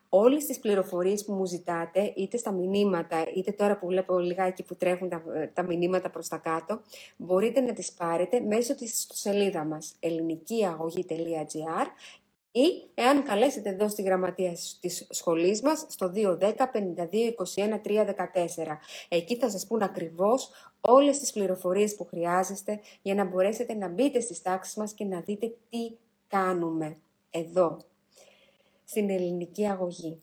Όλες 0.10 0.46
τις 0.46 0.60
πληροφορίες 0.60 1.26
που 1.26 1.34
μου 1.34 1.46
ζητάτε, 1.46 2.14
είτε 2.16 2.38
στα 2.38 2.52
μηνύματα, 2.52 3.26
είτε 3.36 3.52
τώρα 3.52 3.78
που 3.78 3.88
βλέπω 3.88 4.20
λιγάκι 4.20 4.64
που 4.64 4.76
τρέχουν 4.76 5.10
τα, 5.10 5.24
τα 5.54 5.64
μηνύματα 5.64 6.10
προς 6.10 6.28
τα 6.28 6.38
κάτω, 6.38 6.82
μπορείτε 7.18 7.62
να 7.62 7.74
τις 7.74 7.92
πάρετε 7.92 8.40
μέσω 8.40 8.76
της 8.76 9.08
σελίδα 9.12 9.64
μας 9.64 9.96
ελληνικήαγωγή.gr 10.00 11.86
ή 12.56 12.90
εάν 12.94 13.24
καλέσετε 13.24 13.70
εδώ 13.70 13.88
στη 13.88 14.02
γραμματεία 14.02 14.58
της 14.80 15.08
σχολής 15.10 15.62
μας 15.62 15.86
στο 15.90 16.12
210 16.16 16.38
52 16.38 17.36
21 17.56 17.82
314. 17.84 18.78
Εκεί 19.10 19.38
θα 19.38 19.50
σας 19.50 19.68
πούν 19.68 19.82
ακριβώς 19.82 20.50
όλες 20.82 21.20
τις 21.20 21.32
πληροφορίες 21.32 21.96
που 21.96 22.06
χρειάζεστε 22.06 22.80
για 23.02 23.16
να 23.16 23.26
μπορέσετε 23.26 23.74
να 23.74 23.88
μπείτε 23.88 24.20
στις 24.20 24.42
τάξεις 24.42 24.76
μας 24.76 24.94
και 24.94 25.06
να 25.06 25.22
δείτε 25.22 25.56
τι 25.70 25.92
κάνουμε 26.28 26.98
εδώ, 27.30 27.78
στην 28.84 29.10
ελληνική 29.10 29.68
αγωγή. 29.68 30.22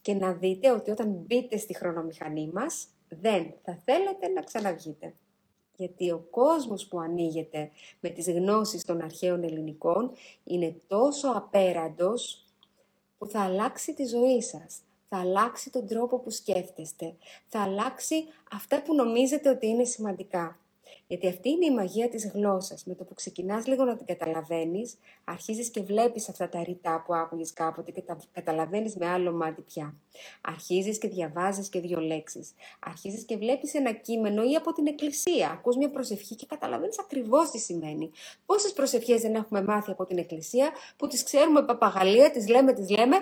Και 0.00 0.14
να 0.14 0.32
δείτε 0.32 0.70
ότι 0.70 0.90
όταν 0.90 1.08
μπείτε 1.08 1.56
στη 1.56 1.74
χρονομηχανή 1.74 2.50
μας, 2.52 2.88
δεν 3.08 3.54
θα 3.62 3.78
θέλετε 3.84 4.28
να 4.28 4.42
ξαναβγείτε 4.42 5.14
γιατί 5.78 6.10
ο 6.10 6.26
κόσμος 6.30 6.86
που 6.86 7.00
ανοίγεται 7.00 7.70
με 8.00 8.08
τις 8.08 8.30
γνώσεις 8.30 8.84
των 8.84 9.00
αρχαίων 9.02 9.42
ελληνικών 9.42 10.10
είναι 10.44 10.80
τόσο 10.86 11.28
απέραντος 11.28 12.44
που 13.18 13.26
θα 13.26 13.40
αλλάξει 13.40 13.94
τη 13.94 14.04
ζωή 14.04 14.42
σας, 14.42 14.78
θα 15.08 15.18
αλλάξει 15.18 15.70
τον 15.70 15.86
τρόπο 15.86 16.18
που 16.18 16.30
σκέφτεστε, 16.30 17.16
θα 17.48 17.62
αλλάξει 17.62 18.24
αυτά 18.52 18.82
που 18.82 18.94
νομίζετε 18.94 19.48
ότι 19.48 19.66
είναι 19.66 19.84
σημαντικά. 19.84 20.58
Γιατί 21.06 21.28
αυτή 21.28 21.48
είναι 21.50 21.66
η 21.66 21.74
μαγεία 21.74 22.08
της 22.08 22.30
γλώσσας. 22.34 22.84
Με 22.84 22.94
το 22.94 23.04
που 23.04 23.14
ξεκινάς 23.14 23.66
λίγο 23.66 23.84
να 23.84 23.96
την 23.96 24.06
καταλαβαίνεις, 24.06 24.94
αρχίζεις 25.24 25.70
και 25.70 25.82
βλέπεις 25.82 26.28
αυτά 26.28 26.48
τα 26.48 26.62
ρητά 26.62 27.02
που 27.06 27.14
άκουγες 27.14 27.52
κάποτε 27.52 27.90
και 27.90 28.00
τα 28.00 28.18
καταλαβαίνεις 28.32 28.96
με 28.96 29.06
άλλο 29.06 29.32
μάτι 29.32 29.62
πια. 29.62 29.94
Αρχίζεις 30.40 30.98
και 30.98 31.08
διαβάζεις 31.08 31.68
και 31.68 31.80
δύο 31.80 32.00
λέξεις. 32.00 32.54
Αρχίζεις 32.78 33.24
και 33.24 33.36
βλέπεις 33.36 33.74
ένα 33.74 33.92
κείμενο 33.92 34.42
ή 34.42 34.54
από 34.54 34.72
την 34.72 34.86
εκκλησία. 34.86 35.50
Ακούς 35.50 35.76
μια 35.76 35.90
προσευχή 35.90 36.34
και 36.34 36.46
καταλαβαίνεις 36.46 36.98
ακριβώς 36.98 37.50
τι 37.50 37.58
σημαίνει. 37.58 38.10
Πόσες 38.46 38.72
προσευχές 38.72 39.20
δεν 39.20 39.34
έχουμε 39.34 39.62
μάθει 39.62 39.90
από 39.90 40.04
την 40.04 40.18
εκκλησία 40.18 40.70
που 40.96 41.06
τις 41.06 41.22
ξέρουμε 41.22 41.62
παπαγαλία, 41.62 42.30
τις 42.30 42.48
λέμε, 42.48 42.72
τις 42.72 42.88
λέμε, 42.88 43.16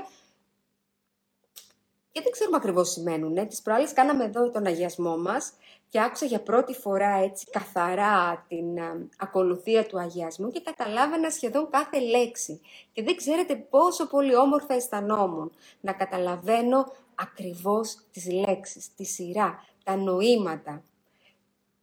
και 2.17 2.23
δεν 2.23 2.33
ξέρουμε 2.33 2.57
ακριβώς 2.57 2.89
τι 2.89 2.93
σημαίνουν. 2.93 3.37
Ε. 3.37 3.45
Τις 3.45 3.63
προάλλες 3.63 3.93
κάναμε 3.93 4.25
εδώ 4.25 4.51
τον 4.51 4.67
αγιασμό 4.67 5.19
μας 5.19 5.53
και 5.89 6.01
άκουσα 6.01 6.27
για 6.27 6.41
πρώτη 6.41 6.75
φορά 6.75 7.17
έτσι 7.17 7.47
καθαρά 7.51 8.45
την 8.49 8.81
α, 8.81 9.07
ακολουθία 9.17 9.87
του 9.87 9.99
αγιασμού 9.99 10.51
και 10.51 10.61
καταλάβαινα 10.61 11.31
σχεδόν 11.31 11.71
κάθε 11.71 12.01
λέξη. 12.01 12.61
Και 12.93 13.03
δεν 13.03 13.17
ξέρετε 13.17 13.57
πόσο 13.57 14.07
πολύ 14.07 14.37
όμορφα 14.37 14.75
αισθανόμουν 14.75 15.53
να 15.81 15.93
καταλαβαίνω 15.93 16.93
ακριβώς 17.15 17.99
τις 18.13 18.31
λέξεις, 18.31 18.95
τη 18.95 19.05
σειρά, 19.05 19.65
τα 19.85 19.97
νοήματα. 19.97 20.83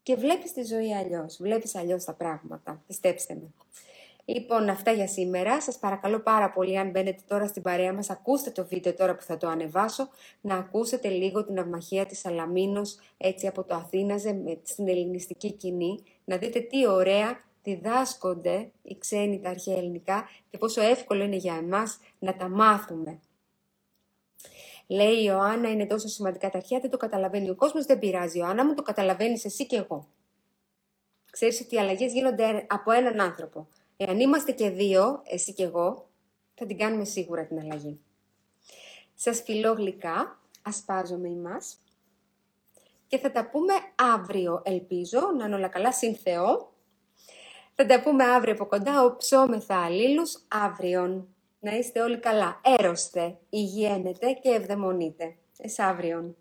Και 0.03 0.15
βλέπεις 0.15 0.53
τη 0.53 0.63
ζωή 0.63 0.93
αλλιώς, 0.93 1.37
βλέπεις 1.39 1.75
αλλιώς 1.75 2.03
τα 2.03 2.13
πράγματα, 2.13 2.83
πιστέψτε 2.87 3.33
με. 3.33 3.51
Λοιπόν, 4.25 4.69
αυτά 4.69 4.91
για 4.91 5.07
σήμερα. 5.07 5.61
Σας 5.61 5.79
παρακαλώ 5.79 6.19
πάρα 6.19 6.51
πολύ, 6.51 6.77
αν 6.77 6.89
μπαίνετε 6.89 7.21
τώρα 7.27 7.47
στην 7.47 7.61
παρέα 7.61 7.93
μας, 7.93 8.09
ακούστε 8.09 8.49
το 8.49 8.65
βίντεο 8.65 8.93
τώρα 8.93 9.15
που 9.15 9.21
θα 9.21 9.37
το 9.37 9.47
ανεβάσω, 9.47 10.09
να 10.41 10.55
ακούσετε 10.55 11.09
λίγο 11.09 11.45
την 11.45 11.59
αυμαχία 11.59 12.05
της 12.05 12.19
Σαλαμίνος, 12.19 12.99
έτσι 13.17 13.47
από 13.47 13.63
το 13.63 13.75
Αθήναζε, 13.75 14.33
με, 14.33 14.59
στην 14.63 14.87
ελληνιστική 14.87 15.51
κοινή, 15.51 16.03
να 16.25 16.37
δείτε 16.37 16.59
τι 16.59 16.87
ωραία 16.87 17.43
διδάσκονται 17.63 18.71
οι 18.81 18.97
ξένοι 18.97 19.39
τα 19.39 19.49
αρχαία 19.49 19.77
ελληνικά 19.77 20.29
και 20.49 20.57
πόσο 20.57 20.81
εύκολο 20.81 21.23
είναι 21.23 21.35
για 21.35 21.55
εμάς 21.55 21.99
να 22.19 22.35
τα 22.35 22.49
μάθουμε. 22.49 23.19
Λέει 24.87 25.13
η 25.13 25.23
Ιωάννα, 25.25 25.69
είναι 25.69 25.85
τόσο 25.85 26.07
σημαντικά 26.07 26.49
τα 26.49 26.57
αρχαία, 26.57 26.79
δεν 26.79 26.89
το 26.89 26.97
καταλαβαίνει 26.97 27.49
ο 27.49 27.55
κόσμος, 27.55 27.85
δεν 27.85 27.99
πειράζει. 27.99 28.37
Ιωάννα 28.37 28.65
μου, 28.65 28.73
το 28.73 28.81
καταλαβαίνεις 28.81 29.45
εσύ 29.45 29.65
και 29.65 29.75
εγώ. 29.75 30.07
Ξέρεις 31.31 31.61
ότι 31.61 31.75
οι 31.75 31.79
αλλαγές 31.79 32.13
γίνονται 32.13 32.65
από 32.69 32.91
έναν 32.91 33.21
άνθρωπο. 33.21 33.67
Εάν 33.97 34.19
είμαστε 34.19 34.51
και 34.51 34.69
δύο, 34.69 35.21
εσύ 35.25 35.53
και 35.53 35.63
εγώ, 35.63 36.09
θα 36.53 36.65
την 36.65 36.77
κάνουμε 36.77 37.05
σίγουρα 37.05 37.45
την 37.45 37.59
αλλαγή. 37.59 37.99
Σας 39.15 39.41
φιλώ 39.41 39.73
γλυκά, 39.73 40.39
ασπάζομαι 40.61 41.29
ημάς 41.29 41.77
και 43.13 43.19
θα 43.19 43.31
τα 43.31 43.49
πούμε 43.49 43.73
αύριο, 43.95 44.61
ελπίζω, 44.65 45.19
να 45.37 45.45
είναι 45.45 45.55
όλα 45.55 45.67
καλά, 45.67 45.91
συν 45.91 46.15
Θεό. 46.15 46.73
Θα 47.75 47.85
τα 47.85 48.01
πούμε 48.01 48.23
αύριο 48.23 48.53
από 48.53 48.65
κοντά, 48.65 49.03
οψόμεθα 49.03 49.83
αλλήλους, 49.83 50.43
αύριον. 50.47 51.27
Να 51.59 51.75
είστε 51.77 52.01
όλοι 52.01 52.19
καλά, 52.19 52.61
έρωστε, 52.63 53.37
υγιένετε 53.49 54.31
και 54.31 54.49
ευδαιμονείτε. 54.49 55.35
Εσ' 55.57 55.79
αύριον. 55.79 56.35